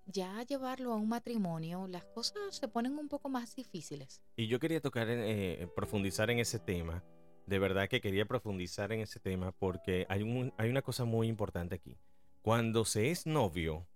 ya 0.07 0.42
llevarlo 0.42 0.92
a 0.92 0.97
un 0.97 1.09
matrimonio, 1.09 1.87
las 1.87 2.04
cosas 2.04 2.57
se 2.57 2.68
ponen 2.68 2.99
un 2.99 3.09
poco 3.09 3.28
más 3.28 3.54
difíciles. 3.54 4.23
Y 4.37 4.47
yo 4.47 4.59
quería 4.59 4.80
tocar, 4.80 5.07
eh, 5.11 5.68
profundizar 5.75 6.30
en 6.30 6.38
ese 6.38 6.59
tema. 6.59 7.04
De 7.49 7.59
verdad 7.59 7.88
que 7.88 8.02
quería 8.02 8.26
profundizar 8.26 8.93
en 8.93 9.00
ese 9.00 9.21
tema 9.21 9.52
porque 9.52 10.05
hay, 10.11 10.23
un, 10.23 10.52
hay 10.59 10.69
una 10.69 10.83
cosa 10.83 11.07
muy 11.07 11.28
importante 11.28 11.76
aquí. 11.76 11.97
Cuando 12.43 12.85
se 12.85 13.11
es 13.11 13.25
novio, 13.25 13.88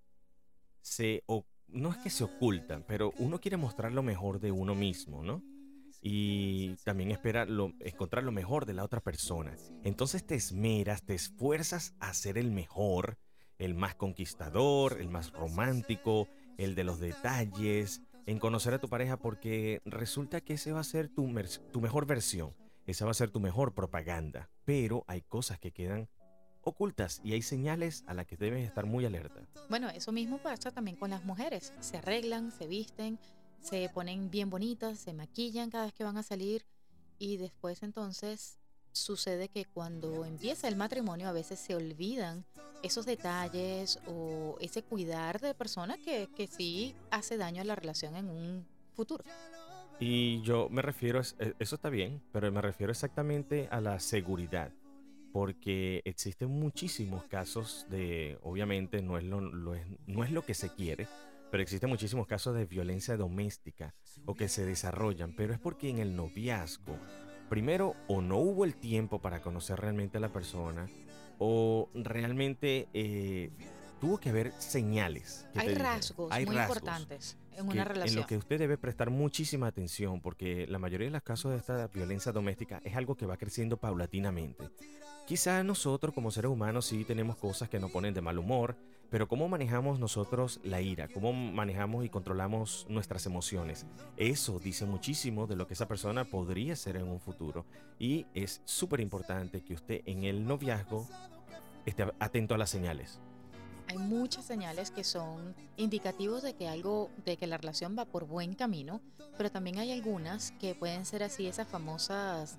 se, 0.81 1.23
no 1.69 1.91
es 1.91 1.99
que 1.99 2.09
se 2.09 2.25
ocultan, 2.25 2.83
pero 2.89 3.13
uno 3.19 3.43
quiere 3.43 3.59
mostrar 3.59 3.93
lo 3.93 4.03
mejor 4.03 4.41
de 4.41 4.53
uno 4.53 4.75
mismo, 4.75 5.23
¿no? 5.23 5.43
Y 6.01 6.77
también 6.77 7.11
espera 7.11 7.47
encontrar 7.81 8.25
lo 8.25 8.33
mejor 8.33 8.65
de 8.65 8.73
la 8.73 8.85
otra 8.85 9.01
persona. 9.01 9.55
Entonces 9.85 10.27
te 10.27 10.35
esmeras, 10.35 11.05
te 11.05 11.15
esfuerzas 11.15 11.95
a 12.01 12.15
ser 12.15 12.39
el 12.39 12.53
mejor, 12.53 13.19
el 13.59 13.75
más 13.75 13.97
conquistador, 13.97 14.97
el 14.99 15.11
más 15.11 15.31
romántico, 15.31 16.27
el 16.57 16.75
de 16.75 16.85
los 16.85 17.01
detalles, 17.01 18.01
en 18.25 18.39
conocer 18.39 18.73
a 18.73 18.79
tu 18.79 18.89
pareja 18.89 19.19
porque 19.19 19.83
resulta 19.85 20.41
que 20.41 20.55
ese 20.55 20.73
va 20.73 20.81
a 20.81 20.85
ser 20.85 21.11
tu, 21.11 21.31
tu 21.71 21.83
mejor 21.83 22.07
versión, 22.07 22.55
esa 22.87 23.05
va 23.05 23.11
a 23.11 23.15
ser 23.15 23.31
tu 23.31 23.41
mejor 23.41 23.75
propaganda, 23.75 24.51
pero 24.65 25.05
hay 25.07 25.23
cosas 25.23 25.59
que 25.59 25.73
quedan 25.73 26.09
ocultas 26.63 27.21
y 27.25 27.33
hay 27.33 27.43
señales 27.43 28.05
a 28.07 28.15
las 28.15 28.27
que 28.27 28.37
debes 28.37 28.67
estar 28.67 28.87
muy 28.87 29.05
alerta. 29.05 29.47
Bueno, 29.69 29.89
eso 29.91 30.13
mismo 30.13 30.39
pasa 30.39 30.71
también 30.71 30.97
con 30.97 31.11
las 31.11 31.25
mujeres, 31.25 31.73
se 31.81 31.97
arreglan, 31.99 32.53
se 32.53 32.67
visten, 32.67 33.19
se 33.61 33.89
ponen 33.89 34.31
bien 34.31 34.51
bonitas, 34.51 34.99
se 34.99 35.13
maquillan 35.13 35.71
cada 35.71 35.85
vez 35.85 35.95
que 35.95 36.05
van 36.05 36.17
a 36.17 36.23
salir 36.23 36.65
y 37.19 37.37
después 37.37 37.83
entonces 37.83 38.59
sucede 38.93 39.49
que 39.49 39.65
cuando 39.65 40.25
empieza 40.25 40.69
el 40.69 40.77
matrimonio 40.77 41.29
a 41.29 41.33
veces 41.33 41.59
se 41.59 41.75
olvidan 41.75 42.45
esos 42.83 43.07
detalles 43.07 43.99
o 44.07 44.57
ese 44.61 44.83
cuidar 44.83 45.41
de 45.41 45.55
persona 45.55 45.97
que, 45.97 46.29
que 46.37 46.47
sí 46.47 46.95
hace 47.11 47.37
daño 47.37 47.63
a 47.63 47.65
la 47.65 47.75
relación 47.75 48.17
en 48.17 48.29
un 48.29 48.67
futuro. 48.93 49.25
Y 49.99 50.41
yo 50.43 50.69
me 50.71 50.83
refiero, 50.83 51.21
e, 51.21 51.55
eso 51.59 51.75
está 51.75 51.91
bien, 51.91 52.23
pero 52.33 52.51
me 52.51 52.61
refiero 52.61 52.91
exactamente 52.91 53.69
a 53.71 53.81
la 53.81 54.01
seguridad, 54.01 54.73
porque 55.33 56.03
existen 56.05 56.51
muchísimos 56.51 57.25
casos 57.25 57.87
de, 57.89 58.39
obviamente 58.43 59.03
no 59.03 59.19
es 59.19 59.25
lo, 59.25 59.41
no 59.41 60.25
es 60.25 60.31
lo 60.31 60.45
que 60.45 60.55
se 60.55 60.71
quiere, 60.71 61.07
pero 61.53 61.63
existen 61.63 61.91
muchísimos 61.91 62.27
casos 62.27 62.55
de 62.55 62.65
violencia 62.65 63.17
doméstica 63.17 63.95
o 64.25 64.35
que 64.35 64.49
se 64.49 64.65
desarrollan, 64.65 65.37
pero 65.37 65.53
es 65.53 65.61
porque 65.61 65.91
en 65.91 65.99
el 65.99 66.17
noviazgo 66.17 66.99
primero 67.51 67.95
o 68.09 68.23
no 68.23 68.39
hubo 68.39 68.65
el 68.65 68.75
tiempo 68.75 69.21
para 69.21 69.43
conocer 69.43 69.79
realmente 69.79 70.17
a 70.17 70.21
la 70.23 70.33
persona 70.33 70.89
o 71.39 71.91
realmente 71.93 72.89
eh, 72.95 73.51
tuvo 74.01 74.19
que 74.19 74.31
haber 74.31 74.53
señales. 74.53 75.47
hay 75.55 75.75
rasgos 75.75 76.31
muy 76.47 76.57
importantes 76.57 77.37
en 77.57 77.69
una 77.69 77.85
relación. 77.85 78.17
En 78.17 78.23
lo 78.23 78.27
que 78.27 78.37
usted 78.37 78.59
debe 78.59 78.79
prestar 78.79 79.11
muchísima 79.11 79.67
atención 79.67 80.21
porque 80.21 80.67
la 80.69 80.79
mayoría 80.79 81.07
de 81.07 81.13
los 81.13 81.23
casos 81.23 81.53
de 81.53 81.59
esta 81.59 81.87
violencia 81.89 82.33
doméstica 82.33 82.81
es 82.85 82.97
algo 82.97 83.17
que 83.17 83.27
va 83.27 83.37
creciendo 83.37 83.77
paulatinamente. 83.77 84.71
Quizá 85.27 85.63
nosotros 85.63 86.15
como 86.15 86.31
seres 86.31 86.51
humanos 86.51 86.87
sí 86.87 87.05
tenemos 87.05 87.37
cosas 87.37 87.69
que 87.69 87.79
nos 87.79 87.91
ponen 87.91 88.13
de 88.13 88.21
mal 88.21 88.39
humor, 88.39 88.77
pero 89.09 89.29
¿cómo 89.29 89.49
manejamos 89.49 90.01
nosotros 90.01 90.59
la 90.65 90.81
ira? 90.81 91.07
¿Cómo 91.09 91.33
manejamos 91.33 92.05
y 92.05 92.09
controlamos 92.09 92.87
nuestras 92.89 93.27
emociones? 93.27 93.87
Eso 94.17 94.59
dice 94.59 94.87
muchísimo 94.87 95.47
de 95.47 95.55
lo 95.55 95.67
que 95.67 95.75
esa 95.75 95.87
persona 95.87 96.25
podría 96.25 96.75
ser 96.77 96.97
en 96.97 97.09
un 97.09 97.21
futuro. 97.21 97.67
Y 97.99 98.27
es 98.35 98.63
súper 98.65 99.01
importante 99.01 99.63
que 99.63 99.75
usted 99.75 100.01
en 100.07 100.25
el 100.25 100.47
noviazgo 100.47 101.07
esté 101.85 102.07
atento 102.19 102.55
a 102.55 102.59
las 102.59 102.71
señales. 102.71 103.21
Hay 103.93 103.99
muchas 103.99 104.47
señales 104.47 104.91
que 104.91 105.05
son 105.05 105.55
indicativos 105.77 106.43
de 106.43 106.55
que 106.55 106.67
algo, 106.67 107.11
de 107.27 107.37
que 107.37 107.47
la 107.47 107.59
relación 107.59 107.95
va 107.99 108.07
por 108.07 108.25
buen 108.25 108.55
camino, 108.55 109.03
pero 109.37 109.51
también 109.51 109.79
hay 109.79 109.93
algunas 109.93 110.53
que 110.53 110.75
pueden 110.75 111.05
ser 111.05 111.23
así, 111.23 111.47
esas 111.47 111.69
famosas 111.69 112.57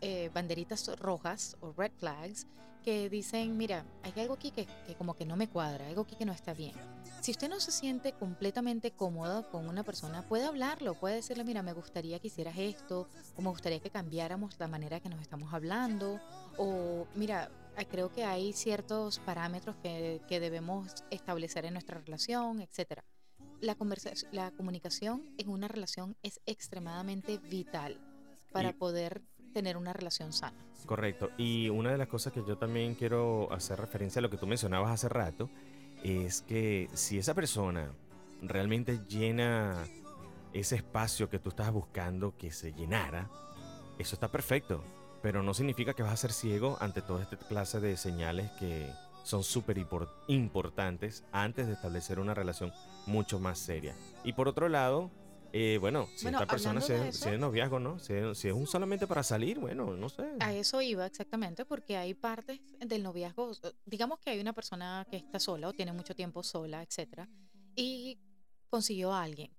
eh, 0.00 0.30
banderitas 0.32 0.96
rojas 1.00 1.56
o 1.60 1.72
red 1.72 1.90
flags 1.98 2.46
que 2.84 3.10
dicen, 3.10 3.56
mira, 3.56 3.84
hay 4.04 4.12
algo 4.20 4.34
aquí 4.34 4.52
que, 4.52 4.68
como 4.96 5.14
que 5.14 5.26
no 5.26 5.34
me 5.34 5.48
cuadra, 5.48 5.88
algo 5.88 6.02
aquí 6.02 6.14
que 6.14 6.24
no 6.24 6.32
está 6.32 6.54
bien. 6.54 6.74
Si 7.24 7.30
usted 7.30 7.48
no 7.48 7.58
se 7.58 7.72
siente 7.72 8.12
completamente 8.12 8.90
cómodo 8.90 9.48
con 9.50 9.66
una 9.66 9.82
persona, 9.82 10.28
puede 10.28 10.44
hablarlo, 10.44 10.92
puede 10.92 11.14
decirle, 11.14 11.42
mira, 11.42 11.62
me 11.62 11.72
gustaría 11.72 12.18
que 12.18 12.26
hicieras 12.26 12.58
esto, 12.58 13.08
o 13.34 13.40
me 13.40 13.48
gustaría 13.48 13.80
que 13.80 13.88
cambiáramos 13.88 14.60
la 14.60 14.68
manera 14.68 15.00
que 15.00 15.08
nos 15.08 15.22
estamos 15.22 15.54
hablando, 15.54 16.20
o 16.58 17.06
mira, 17.14 17.50
creo 17.90 18.12
que 18.12 18.26
hay 18.26 18.52
ciertos 18.52 19.20
parámetros 19.20 19.74
que, 19.76 20.20
debemos 20.28 21.02
establecer 21.10 21.64
en 21.64 21.72
nuestra 21.72 21.98
relación, 21.98 22.60
etc. 22.60 23.00
La, 23.62 23.74
la 24.32 24.50
comunicación 24.50 25.24
en 25.38 25.48
una 25.48 25.66
relación 25.66 26.16
es 26.22 26.40
extremadamente 26.44 27.38
vital 27.38 27.96
para 28.52 28.74
poder 28.74 29.22
tener 29.54 29.78
una 29.78 29.94
relación 29.94 30.34
sana. 30.34 30.62
Correcto. 30.84 31.30
Y 31.38 31.70
una 31.70 31.90
de 31.90 31.96
las 31.96 32.08
cosas 32.08 32.34
que 32.34 32.44
yo 32.46 32.58
también 32.58 32.94
quiero 32.94 33.50
hacer 33.50 33.80
referencia 33.80 34.18
a 34.18 34.22
lo 34.22 34.28
que 34.28 34.36
tú 34.36 34.46
mencionabas 34.46 34.90
hace 34.90 35.08
rato 35.08 35.48
es 36.04 36.42
que 36.42 36.88
si 36.92 37.18
esa 37.18 37.34
persona 37.34 37.90
realmente 38.42 39.00
llena 39.08 39.84
ese 40.52 40.76
espacio 40.76 41.30
que 41.30 41.38
tú 41.38 41.48
estás 41.48 41.72
buscando 41.72 42.36
que 42.36 42.52
se 42.52 42.72
llenara, 42.72 43.30
eso 43.98 44.14
está 44.14 44.30
perfecto. 44.30 44.84
Pero 45.22 45.42
no 45.42 45.54
significa 45.54 45.94
que 45.94 46.02
vas 46.02 46.12
a 46.12 46.16
ser 46.18 46.32
ciego 46.32 46.76
ante 46.80 47.00
toda 47.00 47.22
esta 47.22 47.38
clase 47.38 47.80
de 47.80 47.96
señales 47.96 48.50
que 48.52 48.90
son 49.22 49.42
súper 49.42 49.78
importantes 50.28 51.24
antes 51.32 51.66
de 51.66 51.72
establecer 51.72 52.20
una 52.20 52.34
relación 52.34 52.72
mucho 53.06 53.40
más 53.40 53.58
seria. 53.58 53.96
Y 54.22 54.34
por 54.34 54.48
otro 54.48 54.68
lado, 54.68 55.10
eh, 55.56 55.78
bueno, 55.78 56.08
si 56.16 56.26
esta 56.26 56.48
persona 56.48 56.80
si 56.80 56.92
es, 56.92 57.38
noviazgo, 57.38 57.78
¿no? 57.78 58.00
Si, 58.00 58.12
es 58.12 58.44
un 58.52 58.66
solamente 58.66 59.06
para 59.06 59.22
salir, 59.22 59.60
bueno, 59.60 59.96
no 59.96 60.08
sé. 60.08 60.24
A 60.40 60.52
eso 60.52 60.82
iba 60.82 61.06
exactamente, 61.06 61.64
porque 61.64 61.96
hay 61.96 62.12
partes 62.12 62.58
del 62.80 63.04
noviazgo, 63.04 63.52
digamos 63.86 64.18
que 64.18 64.30
hay 64.30 64.40
una 64.40 64.52
persona 64.52 65.06
que 65.08 65.16
está 65.16 65.38
sola 65.38 65.68
o 65.68 65.72
tiene 65.72 65.92
mucho 65.92 66.12
tiempo 66.16 66.42
sola, 66.42 66.82
etcétera, 66.82 67.28
y 67.76 68.18
consiguió 68.68 69.12
a 69.12 69.22
alguien. 69.22 69.52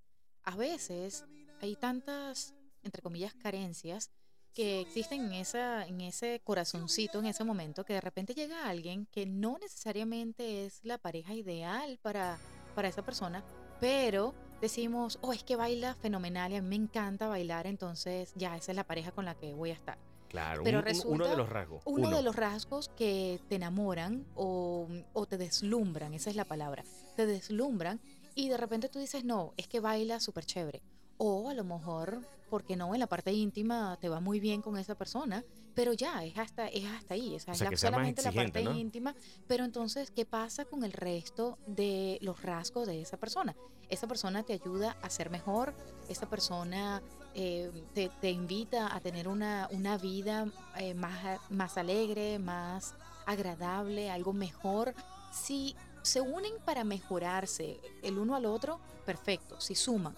A 0.43 0.57
veces 0.57 1.23
hay 1.61 1.77
tantas, 1.77 2.53
entre 2.83 3.01
comillas, 3.01 3.33
carencias 3.33 4.11
que 4.53 4.81
existen 4.81 5.23
en, 5.27 5.31
esa, 5.31 5.87
en 5.87 6.01
ese 6.01 6.41
corazoncito, 6.43 7.19
en 7.19 7.27
ese 7.27 7.45
momento, 7.45 7.85
que 7.85 7.93
de 7.93 8.01
repente 8.01 8.33
llega 8.33 8.67
alguien 8.67 9.05
que 9.05 9.25
no 9.25 9.57
necesariamente 9.61 10.65
es 10.65 10.83
la 10.83 10.97
pareja 10.97 11.33
ideal 11.33 11.99
para, 12.01 12.37
para 12.75 12.89
esa 12.89 13.01
persona, 13.01 13.45
pero 13.79 14.35
decimos, 14.65 15.19
oh, 15.21 15.31
es 15.31 15.43
que 15.43 15.55
baila 15.55 15.93
fenomenal 15.95 16.51
y 16.51 16.55
a 16.55 16.61
mí 16.61 16.69
me 16.69 16.75
encanta 16.75 17.27
bailar, 17.27 17.67
entonces 17.67 18.33
ya 18.35 18.55
esa 18.55 18.71
es 18.71 18.75
la 18.75 18.83
pareja 18.83 19.11
con 19.11 19.25
la 19.25 19.35
que 19.35 19.53
voy 19.53 19.69
a 19.69 19.73
estar. 19.73 19.97
Claro, 20.27 20.63
Pero 20.63 20.83
uno 21.05 21.27
de 21.27 21.37
los 21.37 21.47
rasgos. 21.47 21.83
Uno, 21.85 22.09
de 22.09 22.21
los 22.23 22.35
rasgos 22.35 22.89
que 22.89 23.39
te 23.47 23.55
enamoran 23.55 24.25
o, 24.35 24.87
o, 25.13 25.25
te 25.27 25.37
deslumbran, 25.37 26.13
esa 26.13 26.29
es 26.29 26.35
la 26.35 26.45
palabra, 26.45 26.83
te 27.15 27.25
deslumbran 27.25 28.01
y 28.33 28.49
de 28.49 28.57
repente 28.57 28.89
tú 28.89 28.99
dices, 28.99 29.23
no, 29.23 29.53
es 29.55 29.67
que 29.67 29.79
baila 29.79 30.19
súper 30.19 30.45
chévere. 30.45 30.81
O 31.17 31.49
a 31.49 31.53
lo 31.53 31.63
mejor, 31.63 32.21
porque 32.49 32.75
no, 32.75 32.93
en 32.93 32.99
la 32.99 33.07
parte 33.07 33.31
íntima 33.31 33.97
te 33.99 34.09
va 34.09 34.19
muy 34.19 34.39
bien 34.39 34.61
con 34.61 34.77
esa 34.77 34.95
persona, 34.95 35.43
pero 35.73 35.93
ya, 35.93 36.23
es 36.23 36.37
hasta, 36.37 36.67
es 36.67 36.85
hasta 36.85 37.15
ahí, 37.15 37.35
esa 37.35 37.51
es 37.51 37.61
la, 37.61 37.75
solamente 37.75 38.21
la 38.21 38.31
parte 38.31 38.61
íntima. 38.61 39.15
Pero 39.47 39.65
entonces, 39.65 40.11
¿qué 40.11 40.25
pasa 40.25 40.65
con 40.65 40.83
el 40.83 40.93
resto 40.93 41.57
de 41.67 42.17
los 42.21 42.41
rasgos 42.41 42.87
de 42.87 43.01
esa 43.01 43.17
persona? 43.17 43.55
Esa 43.89 44.07
persona 44.07 44.43
te 44.43 44.53
ayuda 44.53 44.97
a 45.01 45.09
ser 45.09 45.29
mejor, 45.29 45.73
esa 46.07 46.29
persona 46.29 47.01
eh, 47.33 47.71
te, 47.93 48.31
invita 48.31 48.95
a 48.95 48.99
tener 49.01 49.27
una, 49.27 49.67
una 49.71 49.97
vida 49.97 50.47
eh, 50.77 50.93
más, 50.93 51.39
más 51.49 51.77
alegre, 51.77 52.39
más 52.39 52.95
agradable, 53.25 54.09
algo 54.09 54.33
mejor. 54.33 54.95
Si 55.31 55.75
se 56.01 56.21
unen 56.21 56.53
para 56.63 56.83
mejorarse 56.83 57.79
el 58.01 58.17
uno 58.17 58.35
al 58.35 58.45
otro, 58.45 58.79
perfecto, 59.05 59.59
si 59.59 59.75
suman 59.75 60.15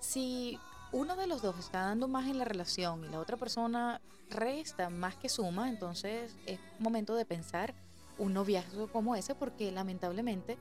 si 0.00 0.58
uno 0.92 1.16
de 1.16 1.26
los 1.26 1.42
dos 1.42 1.58
está 1.58 1.82
dando 1.82 2.08
más 2.08 2.28
en 2.28 2.38
la 2.38 2.44
relación 2.44 3.04
y 3.04 3.08
la 3.08 3.20
otra 3.20 3.36
persona 3.36 4.00
resta 4.30 4.90
más 4.90 5.16
que 5.16 5.28
suma, 5.28 5.68
entonces 5.68 6.36
es 6.46 6.58
momento 6.78 7.14
de 7.14 7.24
pensar 7.24 7.74
un 8.18 8.34
noviazgo 8.34 8.88
como 8.88 9.14
ese 9.14 9.34
porque 9.34 9.70
lamentablemente 9.70 10.58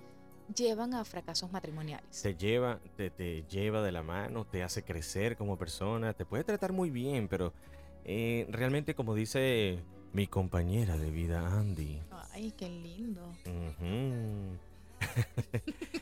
llevan 0.55 0.93
a 0.93 1.03
fracasos 1.03 1.51
matrimoniales. 1.51 2.21
Te 2.21 2.35
lleva, 2.35 2.79
te, 2.95 3.09
te 3.09 3.43
lleva 3.43 3.81
de 3.81 3.91
la 3.91 4.03
mano, 4.03 4.45
te 4.45 4.63
hace 4.63 4.83
crecer 4.83 5.35
como 5.35 5.57
persona, 5.57 6.13
te 6.13 6.25
puede 6.25 6.43
tratar 6.43 6.71
muy 6.71 6.89
bien, 6.89 7.27
pero 7.27 7.53
eh, 8.05 8.47
realmente 8.49 8.95
como 8.95 9.15
dice 9.15 9.83
mi 10.13 10.27
compañera 10.27 10.97
de 10.97 11.11
vida 11.11 11.45
Andy. 11.57 12.01
Ay, 12.31 12.53
qué 12.57 12.69
lindo. 12.69 13.35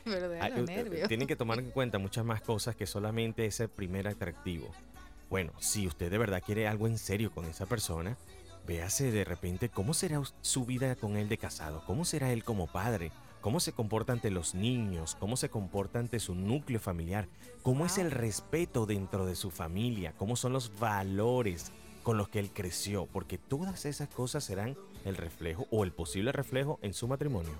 Los 0.04 0.60
usted- 0.60 0.64
nervios. 0.66 1.08
Tienen 1.08 1.26
que 1.26 1.36
tomar 1.36 1.58
en 1.58 1.70
cuenta 1.70 1.98
muchas 1.98 2.24
más 2.24 2.40
cosas 2.40 2.76
que 2.76 2.86
solamente 2.86 3.46
ese 3.46 3.68
primer 3.68 4.08
atractivo. 4.08 4.68
Bueno, 5.28 5.52
si 5.58 5.86
usted 5.86 6.10
de 6.10 6.18
verdad 6.18 6.42
quiere 6.44 6.68
algo 6.68 6.86
en 6.86 6.98
serio 6.98 7.32
con 7.32 7.44
esa 7.46 7.66
persona, 7.66 8.16
véase 8.66 9.10
de 9.10 9.24
repente 9.24 9.68
cómo 9.68 9.94
será 9.94 10.20
su 10.40 10.64
vida 10.64 10.94
con 10.96 11.16
él 11.16 11.28
de 11.28 11.38
casado, 11.38 11.82
cómo 11.86 12.04
será 12.04 12.32
él 12.32 12.44
como 12.44 12.66
padre, 12.68 13.10
cómo 13.40 13.58
se 13.60 13.72
comporta 13.72 14.12
ante 14.12 14.30
los 14.30 14.54
niños, 14.54 15.16
cómo 15.18 15.36
se 15.36 15.48
comporta 15.48 15.98
ante 15.98 16.20
su 16.20 16.34
núcleo 16.34 16.80
familiar, 16.80 17.28
cómo 17.62 17.86
es 17.86 17.98
el 17.98 18.10
respeto 18.10 18.86
dentro 18.86 19.26
de 19.26 19.34
su 19.34 19.50
familia, 19.50 20.14
cómo 20.16 20.36
son 20.36 20.52
los 20.52 20.78
valores 20.78 21.72
con 22.04 22.16
los 22.18 22.28
que 22.28 22.38
él 22.38 22.50
creció, 22.52 23.06
porque 23.06 23.36
todas 23.36 23.84
esas 23.84 24.08
cosas 24.08 24.44
serán 24.44 24.76
el 25.04 25.16
reflejo 25.16 25.66
o 25.72 25.82
el 25.82 25.90
posible 25.92 26.30
reflejo 26.30 26.78
en 26.82 26.94
su 26.94 27.08
matrimonio. 27.08 27.52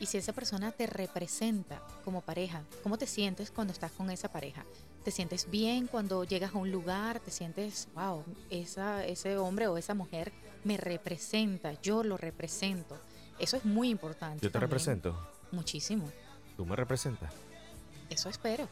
Y 0.00 0.06
si 0.06 0.16
esa 0.18 0.32
persona 0.32 0.72
te 0.72 0.86
representa 0.86 1.80
como 2.04 2.22
pareja, 2.22 2.62
¿cómo 2.82 2.96
te 2.98 3.06
sientes 3.06 3.50
cuando 3.50 3.72
estás 3.72 3.92
con 3.92 4.10
esa 4.10 4.28
pareja? 4.32 4.64
¿Te 5.04 5.10
sientes 5.10 5.50
bien 5.50 5.86
cuando 5.86 6.24
llegas 6.24 6.54
a 6.54 6.58
un 6.58 6.70
lugar? 6.72 7.20
¿Te 7.20 7.30
sientes, 7.30 7.88
wow, 7.94 8.24
esa, 8.50 9.04
ese 9.04 9.36
hombre 9.36 9.66
o 9.66 9.76
esa 9.76 9.94
mujer 9.94 10.32
me 10.64 10.76
representa, 10.78 11.72
yo 11.82 12.02
lo 12.02 12.16
represento? 12.16 12.98
Eso 13.38 13.56
es 13.58 13.64
muy 13.64 13.90
importante. 13.90 14.36
Yo 14.42 14.48
te 14.48 14.52
también. 14.52 14.70
represento, 14.70 15.18
Muchísimo. 15.52 16.10
tú 16.56 16.64
me 16.66 16.76
representas. 16.76 17.32
Eso 18.08 18.28
espero. 18.30 18.68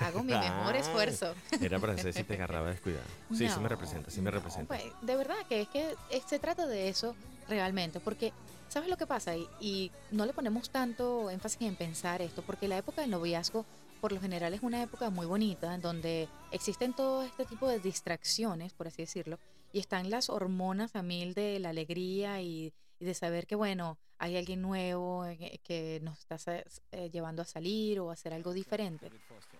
Hago 0.00 0.22
mi 0.22 0.32
mejor 0.38 0.76
esfuerzo. 0.76 1.34
Era 1.60 1.78
para 1.78 1.96
saber 1.96 2.12
si 2.14 2.24
te 2.24 2.34
agarraba 2.34 2.70
descuidado. 2.70 3.04
Sí, 3.30 3.48
sí 3.48 3.56
me 3.56 3.62
No, 3.62 3.68
representa, 3.68 4.10
sí 4.10 4.20
me 4.20 4.30
no, 4.30 4.36
representa. 4.38 4.68
pues, 4.68 4.82
de 5.02 5.16
verdad 5.16 5.36
que 5.48 5.62
es 5.62 5.68
que 5.68 5.94
se 6.26 6.38
trata 6.38 6.66
de 6.66 6.88
eso 6.88 7.14
realmente, 7.48 8.00
porque 8.00 8.32
¿sabes 8.68 8.88
lo 8.88 8.96
que 8.96 9.06
pasa? 9.06 9.34
Y, 9.60 9.90
no 10.10 10.26
le 10.26 10.32
ponemos 10.32 10.70
tanto 10.70 11.30
énfasis 11.30 11.62
en 11.62 11.76
pensar 11.76 12.22
esto, 12.22 12.42
porque 12.42 12.68
la 12.68 12.78
época 12.78 13.02
del 13.02 13.10
noviazgo 13.10 13.64
por 14.00 14.12
lo 14.12 14.20
general 14.20 14.54
es 14.54 14.62
una 14.62 14.82
época 14.82 15.10
muy 15.10 15.26
bonita, 15.26 15.74
en 15.74 15.80
donde 15.80 16.28
existen 16.52 16.92
todo 16.92 17.22
este 17.22 17.44
tipo 17.44 17.66
de 17.68 17.80
distracciones, 17.80 18.72
por 18.72 18.86
así 18.86 19.02
decirlo, 19.02 19.38
y 19.72 19.78
están 19.78 20.10
las 20.10 20.30
hormonas 20.30 20.94
a 20.94 21.02
mil 21.02 21.34
de 21.34 21.58
la 21.58 21.70
alegría 21.70 22.40
y, 22.40 22.72
de 23.00 23.14
saber 23.14 23.46
que, 23.46 23.56
bueno, 23.56 23.98
hay 24.18 24.38
alguien 24.38 24.62
nuevo 24.62 25.26
eh, 25.26 25.60
que 25.62 26.00
nos 26.02 26.18
está 26.18 26.64
eh, 26.92 27.10
llevando 27.10 27.42
a 27.42 27.44
salir 27.44 28.00
o 28.00 28.08
a 28.08 28.14
hacer 28.14 28.32
algo 28.32 28.54
diferente. 28.54 29.10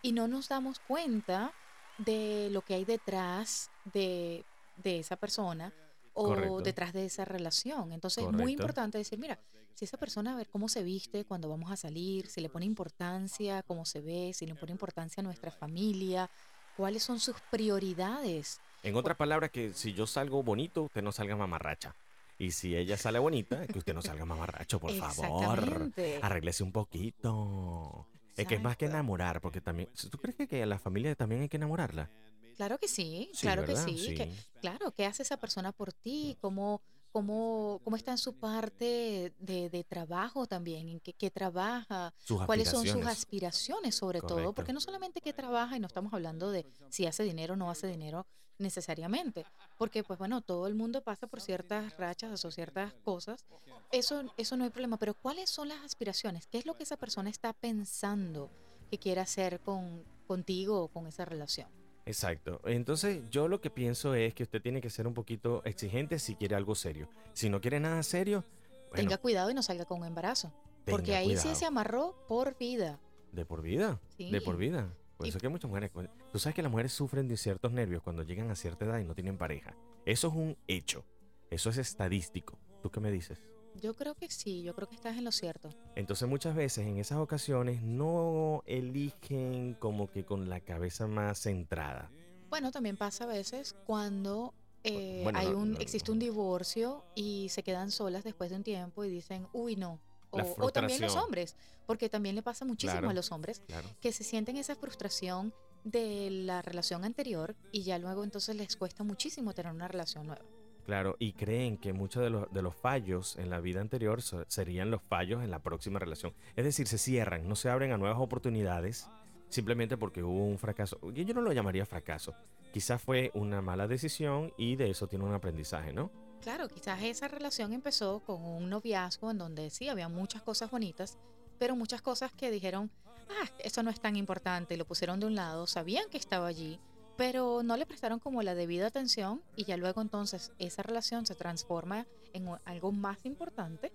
Y 0.00 0.12
no 0.12 0.26
nos 0.26 0.48
damos 0.48 0.78
cuenta 0.78 1.52
de 1.98 2.48
lo 2.50 2.62
que 2.62 2.74
hay 2.74 2.86
detrás 2.86 3.70
de, 3.92 4.44
de 4.76 5.00
esa 5.00 5.16
persona 5.16 5.72
o 6.16 6.24
Correcto. 6.24 6.60
detrás 6.62 6.92
de 6.94 7.04
esa 7.04 7.24
relación. 7.26 7.92
Entonces 7.92 8.24
es 8.24 8.32
muy 8.32 8.52
importante 8.52 8.96
decir, 8.96 9.18
mira, 9.18 9.38
si 9.74 9.84
esa 9.84 9.98
persona 9.98 10.32
a 10.32 10.36
ver 10.36 10.48
cómo 10.48 10.68
se 10.68 10.82
viste 10.82 11.26
cuando 11.26 11.48
vamos 11.48 11.70
a 11.70 11.76
salir, 11.76 12.26
si 12.26 12.40
le 12.40 12.48
pone 12.48 12.64
importancia 12.64 13.62
cómo 13.62 13.84
se 13.84 14.00
ve, 14.00 14.32
si 14.32 14.46
le 14.46 14.54
pone 14.54 14.72
importancia 14.72 15.20
a 15.20 15.24
nuestra 15.24 15.50
familia, 15.50 16.30
cuáles 16.74 17.02
son 17.02 17.20
sus 17.20 17.36
prioridades. 17.50 18.60
En 18.82 18.96
otras 18.96 19.16
palabras, 19.18 19.50
que 19.50 19.74
si 19.74 19.92
yo 19.92 20.06
salgo 20.06 20.42
bonito, 20.42 20.84
usted 20.84 21.02
no 21.02 21.12
salga 21.12 21.36
mamarracha. 21.36 21.94
Y 22.38 22.52
si 22.52 22.74
ella 22.74 22.96
sale 22.96 23.18
bonita, 23.18 23.66
que 23.66 23.78
usted 23.78 23.92
no 23.92 24.00
salga 24.00 24.24
mamarracho, 24.24 24.80
por 24.80 24.92
favor. 24.94 25.92
Arréglese 26.22 26.62
un 26.62 26.72
poquito. 26.72 28.06
Es 28.36 28.46
que 28.46 28.54
es 28.54 28.62
más 28.62 28.78
que 28.78 28.86
enamorar, 28.86 29.42
porque 29.42 29.60
también. 29.60 29.90
¿Tú 30.10 30.16
crees 30.16 30.48
que 30.48 30.62
a 30.62 30.66
la 30.66 30.78
familia 30.78 31.14
también 31.14 31.42
hay 31.42 31.48
que 31.50 31.58
enamorarla? 31.58 32.10
Claro 32.56 32.78
que 32.78 32.88
sí, 32.88 33.30
Sí, 33.32 33.42
claro 33.42 33.62
¿verdad? 33.62 33.84
que 33.86 33.92
sí. 33.96 34.14
que- 34.14 34.32
claro, 34.60 34.90
¿qué 34.92 35.04
hace 35.06 35.22
esa 35.22 35.36
persona 35.36 35.72
por 35.72 35.92
ti? 35.92 36.36
¿Cómo, 36.40 36.80
cómo, 37.12 37.80
cómo 37.84 37.96
está 37.96 38.10
en 38.12 38.18
su 38.18 38.32
parte 38.34 39.32
de, 39.38 39.70
de 39.70 39.84
trabajo 39.84 40.46
también? 40.46 40.88
¿En 40.88 41.00
qué, 41.00 41.12
qué 41.12 41.30
trabaja? 41.30 42.12
Sus 42.18 42.42
¿Cuáles 42.44 42.68
son 42.70 42.86
sus 42.86 43.06
aspiraciones. 43.06 43.94
sobre 43.94 44.20
todo? 44.20 44.52
Porque 44.52 44.72
no 44.72 44.80
solamente 44.80 45.20
que 45.20 45.32
trabaja 45.32 45.76
y 45.76 45.80
no 45.80 45.86
estamos 45.86 46.12
hablando 46.12 46.50
de 46.50 46.66
si 46.88 47.06
hace 47.06 47.22
dinero 47.22 47.54
o 47.54 47.56
no 47.56 47.70
hace 47.70 47.86
dinero 47.86 48.26
necesariamente, 48.58 49.44
porque 49.76 50.02
pues 50.02 50.18
bueno, 50.18 50.40
todo 50.40 50.66
el 50.66 50.74
mundo 50.74 51.02
pasa 51.02 51.26
por 51.26 51.42
ciertas 51.42 51.94
rachas 51.98 52.42
o 52.42 52.50
ciertas 52.50 52.94
cosas, 53.04 53.44
eso, 53.92 54.32
eso 54.38 54.56
no 54.56 54.64
hay 54.64 54.70
problema, 54.70 54.96
pero 54.96 55.12
¿cuáles 55.12 55.50
son 55.50 55.68
las 55.68 55.84
aspiraciones? 55.84 56.46
¿Qué 56.46 56.56
es 56.56 56.64
lo 56.64 56.74
que 56.74 56.84
esa 56.84 56.96
persona 56.96 57.28
está 57.28 57.52
pensando 57.52 58.50
que 58.90 58.98
quiere 58.98 59.20
hacer 59.20 59.60
con, 59.60 60.02
contigo 60.26 60.82
o 60.84 60.88
con 60.88 61.06
esa 61.06 61.26
relación? 61.26 61.68
Exacto. 62.06 62.60
Entonces, 62.64 63.22
yo 63.30 63.48
lo 63.48 63.60
que 63.60 63.68
pienso 63.68 64.14
es 64.14 64.32
que 64.32 64.44
usted 64.44 64.62
tiene 64.62 64.80
que 64.80 64.90
ser 64.90 65.06
un 65.06 65.14
poquito 65.14 65.62
exigente 65.64 66.18
si 66.18 66.36
quiere 66.36 66.54
algo 66.54 66.74
serio. 66.74 67.08
Si 67.34 67.50
no 67.50 67.60
quiere 67.60 67.80
nada 67.80 68.02
serio, 68.02 68.44
bueno, 68.90 68.94
Tenga 68.94 69.18
cuidado 69.18 69.50
y 69.50 69.54
no 69.54 69.62
salga 69.62 69.84
con 69.84 70.00
un 70.00 70.06
embarazo, 70.06 70.52
porque 70.86 71.16
ahí 71.16 71.36
sí 71.36 71.54
se 71.56 71.66
amarró 71.66 72.14
por 72.28 72.56
vida. 72.56 72.98
De 73.32 73.44
por 73.44 73.60
vida. 73.60 74.00
De 74.18 74.40
por 74.40 74.54
Sí. 74.54 74.60
vida. 74.60 74.88
Por 75.16 75.26
Y- 75.26 75.30
eso 75.30 75.38
es 75.38 75.42
que 75.42 75.48
muchas 75.48 75.68
mujeres. 75.68 75.90
Tú 76.30 76.38
sabes 76.38 76.54
que 76.54 76.62
las 76.62 76.70
mujeres 76.70 76.92
sufren 76.92 77.26
de 77.26 77.36
ciertos 77.36 77.72
nervios 77.72 78.02
cuando 78.02 78.22
llegan 78.22 78.50
a 78.50 78.54
cierta 78.54 78.84
edad 78.84 78.98
y 79.00 79.04
no 79.04 79.14
tienen 79.14 79.36
pareja. 79.36 79.74
Eso 80.04 80.28
es 80.28 80.34
un 80.34 80.56
hecho. 80.68 81.04
Eso 81.50 81.70
es 81.70 81.78
estadístico. 81.78 82.58
¿Tú 82.82 82.90
qué 82.90 83.00
me 83.00 83.10
dices? 83.10 83.42
Yo 83.80 83.94
creo 83.94 84.14
que 84.14 84.28
sí, 84.30 84.62
yo 84.62 84.74
creo 84.74 84.88
que 84.88 84.94
estás 84.94 85.16
en 85.16 85.24
lo 85.24 85.32
cierto. 85.32 85.70
Entonces 85.94 86.28
muchas 86.28 86.54
veces 86.54 86.86
en 86.86 86.98
esas 86.98 87.18
ocasiones 87.18 87.82
no 87.82 88.62
eligen 88.66 89.74
como 89.78 90.10
que 90.10 90.24
con 90.24 90.48
la 90.48 90.60
cabeza 90.60 91.06
más 91.06 91.38
centrada. 91.40 92.10
Bueno, 92.48 92.70
también 92.70 92.96
pasa 92.96 93.24
a 93.24 93.26
veces 93.26 93.74
cuando 93.86 94.54
eh, 94.84 95.20
bueno, 95.24 95.38
hay 95.38 95.48
un, 95.48 95.72
no- 95.72 95.78
existe 95.80 96.12
un 96.12 96.18
divorcio 96.18 97.04
y 97.14 97.48
se 97.50 97.62
quedan 97.62 97.90
solas 97.90 98.24
después 98.24 98.50
de 98.50 98.56
un 98.56 98.62
tiempo 98.62 99.04
y 99.04 99.10
dicen, 99.10 99.46
uy, 99.52 99.76
no. 99.76 100.00
O, 100.30 100.70
también 100.70 101.00
los 101.00 101.16
hombres, 101.16 101.56
porque 101.86 102.10
también 102.10 102.34
le 102.34 102.42
pasa 102.42 102.64
muchísimo 102.66 102.98
Claro. 103.00 103.10
a 103.10 103.14
los 103.14 103.32
hombres 103.32 103.62
Claro. 103.68 103.88
que 104.02 104.12
se 104.12 104.22
sienten 104.22 104.56
esa 104.58 104.74
frustración 104.76 105.54
de 105.84 106.28
la 106.30 106.60
relación 106.62 107.04
anterior 107.04 107.56
y 107.72 107.84
ya 107.84 107.98
luego 107.98 108.22
entonces 108.22 108.54
les 108.54 108.76
cuesta 108.76 109.02
muchísimo 109.02 109.54
tener 109.54 109.72
una 109.72 109.88
relación 109.88 110.26
nueva. 110.26 110.44
Claro, 110.86 111.16
y 111.18 111.32
creen 111.32 111.78
que 111.78 111.92
muchos 111.92 112.22
de 112.22 112.30
los, 112.30 112.52
de 112.52 112.62
los 112.62 112.74
fallos 112.74 113.36
en 113.36 113.50
la 113.50 113.60
vida 113.60 113.80
anterior 113.80 114.22
serían 114.22 114.90
los 114.90 115.02
fallos 115.02 115.42
en 115.42 115.50
la 115.50 115.58
próxima 115.58 115.98
relación. 115.98 116.32
Es 116.54 116.64
decir, 116.64 116.86
se 116.86 116.96
cierran, 116.96 117.48
no 117.48 117.56
se 117.56 117.68
abren 117.68 117.90
a 117.90 117.98
nuevas 117.98 118.18
oportunidades 118.20 119.08
simplemente 119.48 119.96
porque 119.96 120.22
hubo 120.22 120.44
un 120.44 120.58
fracaso. 120.58 120.98
Yo 121.12 121.34
no 121.34 121.40
lo 121.40 121.52
llamaría 121.52 121.86
fracaso. 121.86 122.34
Quizás 122.72 123.02
fue 123.02 123.30
una 123.34 123.60
mala 123.62 123.88
decisión 123.88 124.52
y 124.56 124.76
de 124.76 124.90
eso 124.90 125.08
tiene 125.08 125.24
un 125.24 125.34
aprendizaje, 125.34 125.92
¿no? 125.92 126.10
Claro, 126.40 126.68
quizás 126.68 127.02
esa 127.02 127.26
relación 127.26 127.72
empezó 127.72 128.20
con 128.20 128.40
un 128.44 128.70
noviazgo 128.70 129.32
en 129.32 129.38
donde 129.38 129.70
sí 129.70 129.88
había 129.88 130.08
muchas 130.08 130.42
cosas 130.42 130.70
bonitas, 130.70 131.18
pero 131.58 131.74
muchas 131.74 132.00
cosas 132.00 132.32
que 132.32 132.50
dijeron, 132.52 132.90
ah, 133.28 133.48
eso 133.58 133.82
no 133.82 133.90
es 133.90 134.00
tan 134.00 134.14
importante, 134.14 134.74
y 134.74 134.76
lo 134.76 134.84
pusieron 134.84 135.18
de 135.18 135.26
un 135.26 135.34
lado, 135.34 135.66
sabían 135.66 136.08
que 136.10 136.18
estaba 136.18 136.46
allí, 136.46 136.78
pero 137.16 137.62
no 137.62 137.76
le 137.76 137.86
prestaron 137.86 138.18
como 138.18 138.42
la 138.42 138.54
debida 138.54 138.86
atención 138.86 139.42
y 139.56 139.64
ya 139.64 139.76
luego 139.76 140.00
entonces 140.00 140.52
esa 140.58 140.82
relación 140.82 141.26
se 141.26 141.34
transforma 141.34 142.06
en 142.32 142.48
algo 142.64 142.92
más 142.92 143.24
importante 143.24 143.92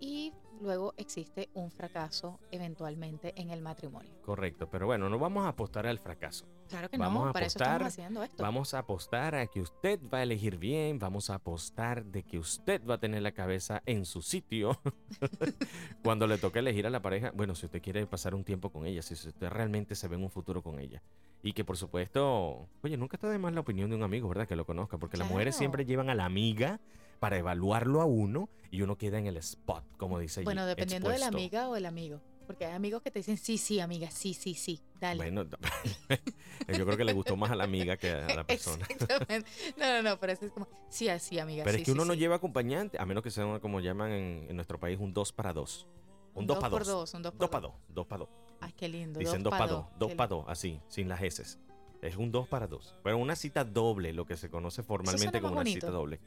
y 0.00 0.32
luego 0.60 0.94
existe 0.96 1.50
un 1.54 1.70
fracaso 1.70 2.40
eventualmente 2.50 3.32
en 3.36 3.50
el 3.50 3.60
matrimonio. 3.60 4.12
Correcto, 4.22 4.68
pero 4.70 4.86
bueno, 4.86 5.08
no 5.08 5.18
vamos 5.18 5.44
a 5.44 5.48
apostar 5.48 5.86
al 5.86 5.98
fracaso. 5.98 6.46
Claro 6.68 6.88
que 6.90 6.98
Vamos 6.98 7.24
no, 7.24 7.30
a 7.30 7.32
para 7.32 7.46
eso 7.46 7.58
estamos 7.58 7.88
haciendo 7.88 8.22
esto. 8.22 8.42
Vamos 8.42 8.74
a 8.74 8.80
apostar 8.80 9.34
a 9.34 9.46
que 9.46 9.60
usted 9.60 10.00
va 10.12 10.18
a 10.18 10.22
elegir 10.22 10.58
bien, 10.58 10.98
vamos 10.98 11.30
a 11.30 11.34
apostar 11.36 12.04
de 12.04 12.22
que 12.22 12.38
usted 12.38 12.84
va 12.84 12.94
a 12.94 12.98
tener 12.98 13.22
la 13.22 13.32
cabeza 13.32 13.82
en 13.86 14.04
su 14.04 14.22
sitio 14.22 14.78
cuando 16.02 16.26
le 16.26 16.38
toque 16.38 16.58
elegir 16.58 16.86
a 16.86 16.90
la 16.90 17.00
pareja. 17.00 17.30
Bueno, 17.34 17.54
si 17.54 17.66
usted 17.66 17.82
quiere 17.82 18.06
pasar 18.06 18.34
un 18.34 18.44
tiempo 18.44 18.70
con 18.70 18.86
ella, 18.86 19.02
si 19.02 19.14
usted 19.14 19.48
realmente 19.48 19.94
se 19.94 20.08
ve 20.08 20.16
en 20.16 20.22
un 20.24 20.30
futuro 20.30 20.62
con 20.62 20.78
ella. 20.78 21.02
Y 21.42 21.52
que 21.52 21.64
por 21.64 21.76
supuesto, 21.76 22.68
oye, 22.82 22.96
nunca 22.96 23.16
está 23.16 23.28
de 23.28 23.38
más 23.38 23.52
la 23.52 23.60
opinión 23.60 23.90
de 23.90 23.96
un 23.96 24.02
amigo, 24.02 24.28
¿verdad? 24.28 24.48
Que 24.48 24.56
lo 24.56 24.66
conozca, 24.66 24.98
porque 24.98 25.16
las 25.16 25.30
mujeres 25.30 25.54
siempre 25.56 25.84
llevan 25.84 26.10
a 26.10 26.14
la 26.14 26.24
amiga 26.24 26.80
para 27.20 27.36
evaluarlo 27.38 28.00
a 28.00 28.04
uno 28.04 28.48
y 28.70 28.82
uno 28.82 28.96
queda 28.96 29.18
en 29.18 29.26
el 29.26 29.36
spot, 29.38 29.84
como 29.96 30.18
dice 30.18 30.40
allí, 30.40 30.44
Bueno, 30.44 30.66
dependiendo 30.66 31.08
de 31.08 31.18
la 31.18 31.26
expuesto. 31.26 31.36
amiga 31.38 31.68
o 31.68 31.76
el 31.76 31.86
amigo. 31.86 32.20
Porque 32.48 32.64
hay 32.64 32.72
amigos 32.72 33.02
que 33.02 33.10
te 33.10 33.18
dicen, 33.18 33.36
sí, 33.36 33.58
sí, 33.58 33.78
amiga, 33.78 34.10
sí, 34.10 34.32
sí, 34.32 34.54
sí, 34.54 34.80
dale. 34.98 35.18
Bueno, 35.18 35.44
yo 36.68 36.86
creo 36.86 36.96
que 36.96 37.04
le 37.04 37.12
gustó 37.12 37.36
más 37.36 37.50
a 37.50 37.54
la 37.56 37.64
amiga 37.64 37.98
que 37.98 38.10
a 38.10 38.34
la 38.36 38.44
persona. 38.46 38.86
Exactamente. 38.88 39.46
No, 39.76 39.86
no, 39.86 40.02
no, 40.02 40.18
pero 40.18 40.32
eso 40.32 40.46
es 40.46 40.52
como, 40.52 40.66
sí, 40.88 41.10
así, 41.10 41.38
amiga. 41.38 41.62
Pero 41.64 41.76
sí, 41.76 41.82
es 41.82 41.84
que 41.84 41.92
sí, 41.92 41.94
uno 41.94 42.06
no 42.06 42.14
sí. 42.14 42.20
lleva 42.20 42.36
acompañante, 42.36 42.98
a 42.98 43.04
menos 43.04 43.22
que 43.22 43.30
sea 43.30 43.60
como 43.60 43.80
llaman 43.80 44.12
en, 44.12 44.46
en 44.48 44.56
nuestro 44.56 44.80
país, 44.80 44.98
un 44.98 45.12
2 45.12 45.30
para 45.32 45.52
2. 45.52 45.86
Un 46.34 46.46
2 46.46 46.56
para 46.58 46.70
por 46.70 46.78
2. 46.80 46.88
dos, 46.88 47.14
un 47.14 47.22
dos 47.22 47.32
por 47.32 47.40
2 47.40 47.50
para 47.50 47.60
2. 47.68 47.72
2 47.88 48.06
para 48.06 48.18
2. 48.20 48.28
Ay, 48.62 48.72
qué 48.76 48.88
lindo. 48.88 49.20
Dicen 49.20 49.42
2 49.42 49.44
dos 49.44 49.50
para 49.50 49.66
pa' 49.66 49.72
2. 49.74 49.84
dos, 49.84 49.98
2 49.98 50.08
qué 50.08 50.16
para 50.16 50.28
2, 50.28 50.44
así, 50.48 50.80
sin 50.88 51.08
las 51.10 51.20
S. 51.22 51.58
Es 52.00 52.16
un 52.16 52.32
dos 52.32 52.48
para 52.48 52.66
dos. 52.66 52.94
Pero 53.04 53.18
una 53.18 53.36
cita 53.36 53.62
doble, 53.64 54.14
lo 54.14 54.24
que 54.24 54.38
se 54.38 54.48
conoce 54.48 54.82
formalmente 54.82 55.40
como 55.40 55.52
una 55.52 55.60
bonito. 55.60 55.80
cita 55.86 55.90
doble. 55.90 56.18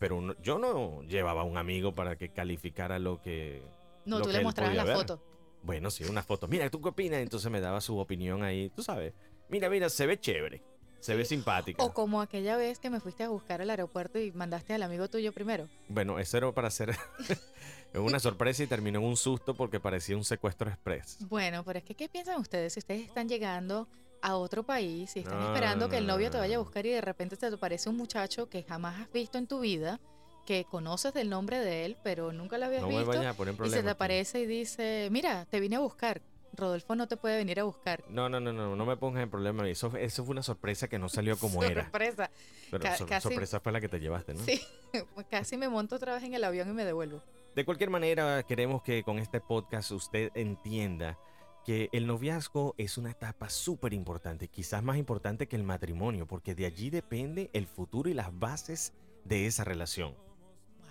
Pero 0.00 0.16
uno- 0.16 0.34
yo 0.42 0.58
no 0.58 1.02
llevaba 1.02 1.42
a 1.42 1.44
un 1.44 1.56
amigo 1.56 1.94
para 1.94 2.16
que 2.16 2.30
calificara 2.30 2.98
lo 2.98 3.20
que. 3.20 3.62
No, 4.06 4.18
lo 4.18 4.24
tú 4.24 4.30
que 4.32 4.38
le 4.38 4.44
mostrabas 4.44 4.74
la 4.74 4.84
ver. 4.84 4.96
foto. 4.96 5.22
Bueno, 5.62 5.90
sí, 5.90 6.04
una 6.04 6.22
foto. 6.22 6.48
Mira, 6.48 6.68
¿tú 6.70 6.80
qué 6.80 6.88
opinas? 6.90 7.20
Entonces 7.20 7.50
me 7.50 7.60
daba 7.60 7.80
su 7.80 7.98
opinión 7.98 8.42
ahí, 8.42 8.70
tú 8.70 8.82
sabes. 8.82 9.12
Mira, 9.48 9.68
mira, 9.68 9.88
se 9.90 10.06
ve 10.06 10.18
chévere. 10.20 10.62
Se 11.00 11.14
ve 11.14 11.24
simpática. 11.24 11.82
O 11.84 11.92
como 11.94 12.20
aquella 12.20 12.56
vez 12.56 12.80
que 12.80 12.90
me 12.90 12.98
fuiste 12.98 13.22
a 13.22 13.28
buscar 13.28 13.62
al 13.62 13.70
aeropuerto 13.70 14.18
y 14.18 14.32
mandaste 14.32 14.74
al 14.74 14.82
amigo 14.82 15.08
tuyo 15.08 15.32
primero. 15.32 15.68
Bueno, 15.88 16.18
eso 16.18 16.36
era 16.38 16.50
para 16.50 16.68
hacer 16.68 16.96
una 17.94 18.18
sorpresa 18.18 18.64
y 18.64 18.66
terminó 18.66 18.98
en 18.98 19.04
un 19.04 19.16
susto 19.16 19.54
porque 19.54 19.78
parecía 19.78 20.16
un 20.16 20.24
secuestro 20.24 20.68
express. 20.68 21.18
Bueno, 21.28 21.64
pero 21.64 21.78
es 21.78 21.84
que, 21.84 21.94
¿qué 21.94 22.08
piensan 22.08 22.40
ustedes? 22.40 22.72
Si 22.74 22.80
ustedes 22.80 23.02
están 23.06 23.28
llegando 23.28 23.88
a 24.20 24.34
otro 24.34 24.64
país 24.64 25.14
y 25.16 25.20
están 25.20 25.38
No, 25.38 25.46
esperando 25.46 25.86
no, 25.86 25.90
que 25.90 25.98
el 25.98 26.06
no, 26.08 26.14
novio 26.14 26.30
te 26.32 26.38
vaya 26.38 26.56
a 26.56 26.58
buscar 26.58 26.84
y 26.84 26.90
de 26.90 27.00
repente 27.00 27.36
te 27.36 27.46
aparece 27.46 27.88
un 27.88 27.96
muchacho 27.96 28.48
que 28.48 28.64
jamás 28.64 29.00
has 29.00 29.12
visto 29.12 29.38
en 29.38 29.46
tu 29.46 29.60
vida, 29.60 30.00
que 30.48 30.64
conoces 30.64 31.12
del 31.12 31.28
nombre 31.28 31.58
de 31.58 31.84
él, 31.84 31.98
pero 32.02 32.32
nunca 32.32 32.56
lo 32.56 32.64
habías 32.64 32.80
No 32.80 32.88
visto, 32.88 33.02
a 33.02 33.34
poner 33.34 33.52
y 33.52 33.56
problemas. 33.58 33.70
se 33.80 33.82
te 33.82 33.90
aparece 33.90 34.40
y 34.40 34.46
dice, 34.46 35.08
mira, 35.10 35.44
te 35.44 35.60
vine 35.60 35.76
a 35.76 35.80
buscar. 35.80 36.22
Rodolfo 36.54 36.94
no 36.96 37.06
te 37.06 37.18
puede 37.18 37.36
venir 37.36 37.60
a 37.60 37.64
buscar. 37.64 38.02
No, 38.08 38.30
no, 38.30 38.40
no, 38.40 38.54
no, 38.54 38.74
no 38.74 38.86
me 38.86 38.96
pongas 38.96 39.22
en 39.22 39.28
problema. 39.30 39.68
Eso, 39.68 39.90
fue- 39.90 40.02
eso 40.04 40.24
fue 40.24 40.32
una 40.32 40.42
sorpresa 40.42 40.88
que 40.88 40.98
no 40.98 41.10
salió 41.10 41.36
como 41.38 41.62
era. 41.62 41.82
Sorpresa. 41.82 42.30
Pero 42.70 42.82
Ca- 42.82 42.96
casi- 43.06 43.28
sorpresa 43.28 43.60
fue 43.60 43.72
la 43.72 43.80
que 43.82 43.90
te 43.90 44.00
llevaste, 44.00 44.32
¿no? 44.32 44.40
Sí, 44.42 44.58
casi 45.30 45.58
me 45.58 45.68
monto 45.68 45.96
otra 45.96 46.14
vez 46.14 46.22
en 46.24 46.32
el 46.32 46.42
avión 46.42 46.70
y 46.70 46.72
me 46.72 46.86
devuelvo. 46.86 47.22
De 47.54 47.66
cualquier 47.66 47.90
manera, 47.90 48.42
queremos 48.44 48.82
que 48.82 49.02
con 49.02 49.18
este 49.18 49.42
podcast 49.42 49.90
usted 49.90 50.30
entienda 50.34 51.18
que 51.66 51.90
el 51.92 52.06
noviazgo 52.06 52.74
es 52.78 52.96
una 52.96 53.10
etapa 53.10 53.50
súper 53.50 53.92
importante, 53.92 54.48
quizás 54.48 54.82
más 54.82 54.96
importante 54.96 55.46
que 55.46 55.56
el 55.56 55.62
matrimonio, 55.64 56.26
porque 56.26 56.54
de 56.54 56.64
allí 56.64 56.88
depende 56.88 57.50
el 57.52 57.66
futuro 57.66 58.08
y 58.08 58.14
las 58.14 58.36
bases 58.38 58.94
de 59.24 59.46
esa 59.46 59.64
relación. 59.64 60.14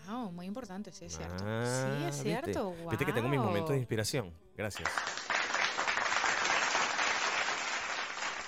Wow, 0.07 0.31
muy 0.31 0.45
importante, 0.45 0.91
sí 0.91 1.05
es 1.05 1.17
cierto. 1.17 1.43
Ah, 1.45 1.63
sí, 1.65 2.03
es 2.05 2.23
¿viste? 2.23 2.23
cierto. 2.53 2.73
Viste 2.89 3.05
que 3.05 3.13
tengo 3.13 3.27
mis 3.29 3.39
momentos 3.39 3.69
de 3.69 3.75
Wow. 3.75 3.79
inspiración. 3.81 4.33
Gracias. 4.55 4.89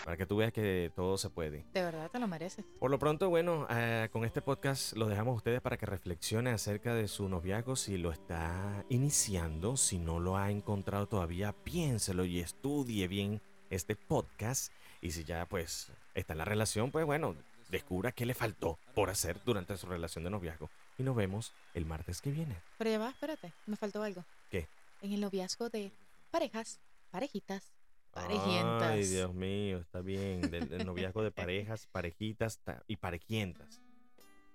Para 0.05 0.17
que 0.17 0.25
tú 0.25 0.37
veas 0.37 0.51
que 0.51 0.91
todo 0.95 1.17
se 1.19 1.29
puede. 1.29 1.65
De 1.71 1.83
verdad 1.83 2.09
te 2.09 2.17
lo 2.17 2.27
mereces. 2.27 2.65
Por 2.79 2.89
lo 2.89 2.97
pronto, 2.97 3.29
bueno, 3.29 3.67
eh, 3.69 4.09
con 4.11 4.25
este 4.25 4.41
podcast 4.41 4.93
lo 4.97 5.07
dejamos 5.07 5.33
a 5.33 5.35
ustedes 5.35 5.61
para 5.61 5.77
que 5.77 5.85
reflexionen 5.85 6.55
acerca 6.55 6.95
de 6.95 7.07
su 7.07 7.29
noviazgo 7.29 7.75
si 7.75 7.97
lo 7.97 8.11
está 8.11 8.83
iniciando, 8.89 9.77
si 9.77 9.99
no 9.99 10.19
lo 10.19 10.35
ha 10.35 10.49
encontrado 10.49 11.07
todavía, 11.07 11.51
piénselo 11.53 12.25
y 12.25 12.39
estudie 12.39 13.07
bien 13.07 13.39
este 13.69 13.95
podcast. 13.95 14.73
Y 15.01 15.11
si 15.11 15.25
ya 15.25 15.45
pues 15.45 15.91
está 16.15 16.33
en 16.33 16.39
la 16.39 16.45
relación, 16.45 16.89
pues 16.89 17.05
bueno, 17.05 17.35
descubra 17.69 18.11
qué 18.11 18.25
le 18.25 18.33
faltó 18.33 18.79
por 18.95 19.11
hacer 19.11 19.39
durante 19.45 19.77
su 19.77 19.85
relación 19.85 20.23
de 20.23 20.31
noviazgo. 20.31 20.71
Y 20.99 21.03
nos 21.03 21.15
vemos 21.15 21.53
el 21.73 21.85
martes 21.85 22.21
que 22.21 22.29
viene. 22.29 22.57
Pero 22.77 22.89
ya 22.89 22.99
va, 22.99 23.09
espérate, 23.09 23.53
me 23.65 23.77
faltó 23.77 24.03
algo. 24.03 24.25
¿Qué? 24.51 24.67
En 25.01 25.13
el 25.13 25.21
noviazgo 25.21 25.69
de 25.69 25.91
parejas, 26.29 26.79
parejitas, 27.09 27.71
parejientas. 28.11 28.81
Ay, 28.91 29.05
Dios 29.07 29.33
mío, 29.33 29.77
está 29.79 30.01
bien. 30.01 30.41
Del, 30.41 30.67
del 30.67 30.85
noviazgo 30.85 31.23
de 31.23 31.31
parejas, 31.31 31.87
parejitas 31.91 32.59
ta- 32.59 32.83
y 32.85 32.97
parejientas. 32.97 33.79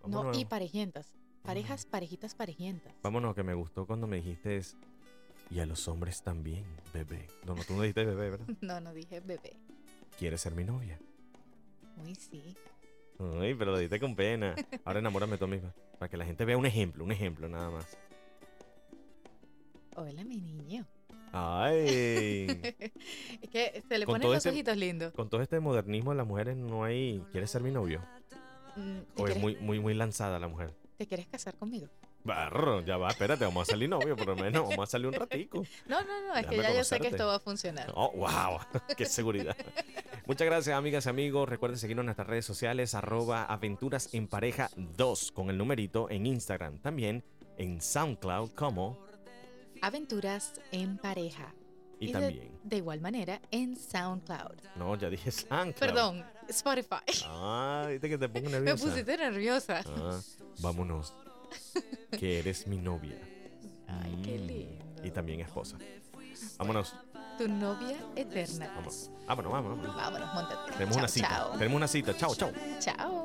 No, 0.06 0.32
y 0.34 0.44
parejientas. 0.44 1.06
Parejas, 1.42 1.86
parejitas, 1.86 2.34
parejientas. 2.34 2.92
Vámonos, 3.02 3.34
que 3.34 3.42
me 3.42 3.54
gustó 3.54 3.86
cuando 3.86 4.06
me 4.06 4.16
dijiste 4.16 4.58
es, 4.58 4.76
y 5.50 5.60
a 5.60 5.66
los 5.66 5.88
hombres 5.88 6.22
también, 6.22 6.64
bebé. 6.92 7.26
No, 7.46 7.54
no, 7.54 7.64
tú 7.64 7.74
no 7.74 7.82
dijiste 7.82 8.04
bebé, 8.04 8.30
¿verdad? 8.30 8.46
No, 8.60 8.80
no 8.80 8.92
dije 8.92 9.20
bebé. 9.20 9.56
¿Quieres 10.18 10.42
ser 10.42 10.54
mi 10.54 10.64
novia? 10.64 10.98
Uy, 12.04 12.14
sí. 12.14 12.54
Ay, 13.18 13.54
pero 13.54 13.72
lo 13.72 13.78
dijiste 13.78 14.00
con 14.00 14.14
pena. 14.16 14.54
Ahora 14.84 14.98
enamórame 14.98 15.38
tú 15.38 15.46
misma. 15.46 15.72
Para 15.98 16.08
que 16.08 16.16
la 16.16 16.24
gente 16.24 16.44
vea 16.44 16.56
un 16.56 16.66
ejemplo, 16.66 17.04
un 17.04 17.12
ejemplo 17.12 17.48
nada 17.48 17.70
más. 17.70 17.96
Hola, 19.96 20.24
mi 20.24 20.40
niño. 20.40 20.84
Ay. 21.32 22.46
es 23.42 23.50
que 23.50 23.82
se 23.88 23.98
le 23.98 24.06
Con 24.06 24.14
ponen 24.14 24.28
los 24.28 24.38
este- 24.38 24.50
ojitos 24.50 24.76
lindos. 24.76 25.12
Con 25.12 25.28
todo 25.28 25.40
este 25.42 25.60
modernismo 25.60 26.10
de 26.10 26.16
las 26.16 26.26
mujeres 26.26 26.56
no 26.56 26.84
hay... 26.84 27.22
¿Quieres 27.30 27.50
ser 27.50 27.62
mi 27.62 27.70
novio? 27.70 28.00
Mm, 28.76 28.98
¿Te, 29.14 29.22
¿O 29.22 29.28
es 29.28 29.36
muy, 29.38 29.56
muy, 29.56 29.78
muy 29.78 29.94
lanzada 29.94 30.38
la 30.38 30.48
mujer? 30.48 30.74
¿Te 30.96 31.06
quieres 31.06 31.26
casar 31.26 31.56
conmigo? 31.56 31.88
Barro, 32.24 32.80
ya 32.80 32.96
va, 32.96 33.10
espérate, 33.10 33.44
vamos 33.44 33.68
a 33.68 33.72
salir 33.72 33.88
novio, 33.88 34.16
por 34.16 34.28
lo 34.28 34.36
menos 34.36 34.66
vamos 34.66 34.88
a 34.88 34.90
salir 34.90 35.08
un 35.08 35.12
ratico. 35.12 35.62
No, 35.86 36.02
no, 36.02 36.26
no, 36.26 36.34
es 36.34 36.46
que 36.46 36.56
ya 36.56 36.74
yo 36.74 36.82
sé 36.82 36.98
que 36.98 37.08
esto 37.08 37.26
va 37.26 37.36
a 37.36 37.40
funcionar. 37.40 37.92
Oh, 37.94 38.12
wow, 38.16 38.60
qué 38.96 39.04
seguridad. 39.04 39.54
Muchas 40.26 40.46
gracias, 40.46 40.74
amigas 40.74 41.04
y 41.04 41.10
amigos. 41.10 41.46
Recuerden 41.48 41.78
seguirnos 41.78 42.02
en 42.02 42.06
nuestras 42.06 42.26
redes 42.26 42.46
sociales, 42.46 42.94
arroba 42.94 43.44
aventuras 43.44 44.08
en 44.14 44.26
pareja 44.26 44.70
2 44.74 45.32
con 45.32 45.50
el 45.50 45.58
numerito 45.58 46.08
en 46.08 46.24
Instagram. 46.24 46.78
También 46.78 47.22
en 47.58 47.82
SoundCloud 47.82 48.52
como 48.52 48.98
Aventuras 49.82 50.54
en 50.72 50.96
pareja. 50.96 51.54
y, 52.00 52.10
también. 52.10 52.58
De, 52.62 52.78
igual 52.78 53.02
manera 53.02 53.38
en 53.50 53.76
SoundCloud. 53.76 54.60
No, 54.76 54.96
ya 54.96 55.10
dije 55.10 55.30
SoundCloud. 55.30 55.74
Perdón, 55.78 56.24
Spotify. 56.48 57.04
Ah, 57.26 57.86
viste 57.90 58.08
que 58.08 58.16
te 58.16 58.28
pongo 58.30 58.46
Me 58.50 58.52
nerviosa. 58.60 58.82
pusiste 58.82 59.16
nerviosa. 59.18 59.82
Ah, 59.86 60.20
vámonos. 60.60 61.12
Que 62.18 62.38
eres 62.38 62.66
mi 62.66 62.76
novia. 62.78 63.16
Ay, 63.88 64.16
qué 64.22 64.38
Mm, 64.38 64.46
lindo. 64.46 64.84
Y 65.04 65.10
también 65.10 65.40
esposa. 65.40 65.76
Vámonos, 66.58 66.94
Tu 67.38 67.48
novia 67.48 67.96
eterna. 68.16 68.72
vamos. 68.76 69.10
Vámonos, 69.26 69.52
vámonos. 69.52 69.78
vámonos. 69.78 69.96
Vámonos, 69.96 70.34
montate. 70.34 70.72
Tenemos 70.72 70.94
Chao, 70.94 70.98
una 71.02 71.08
cita. 71.08 71.28
Chao. 71.28 71.52
Tenemos 71.58 71.76
una 71.76 71.88
cita. 71.88 72.16
Chao, 72.16 72.34
chao. 72.34 72.52
Chao. 72.80 73.23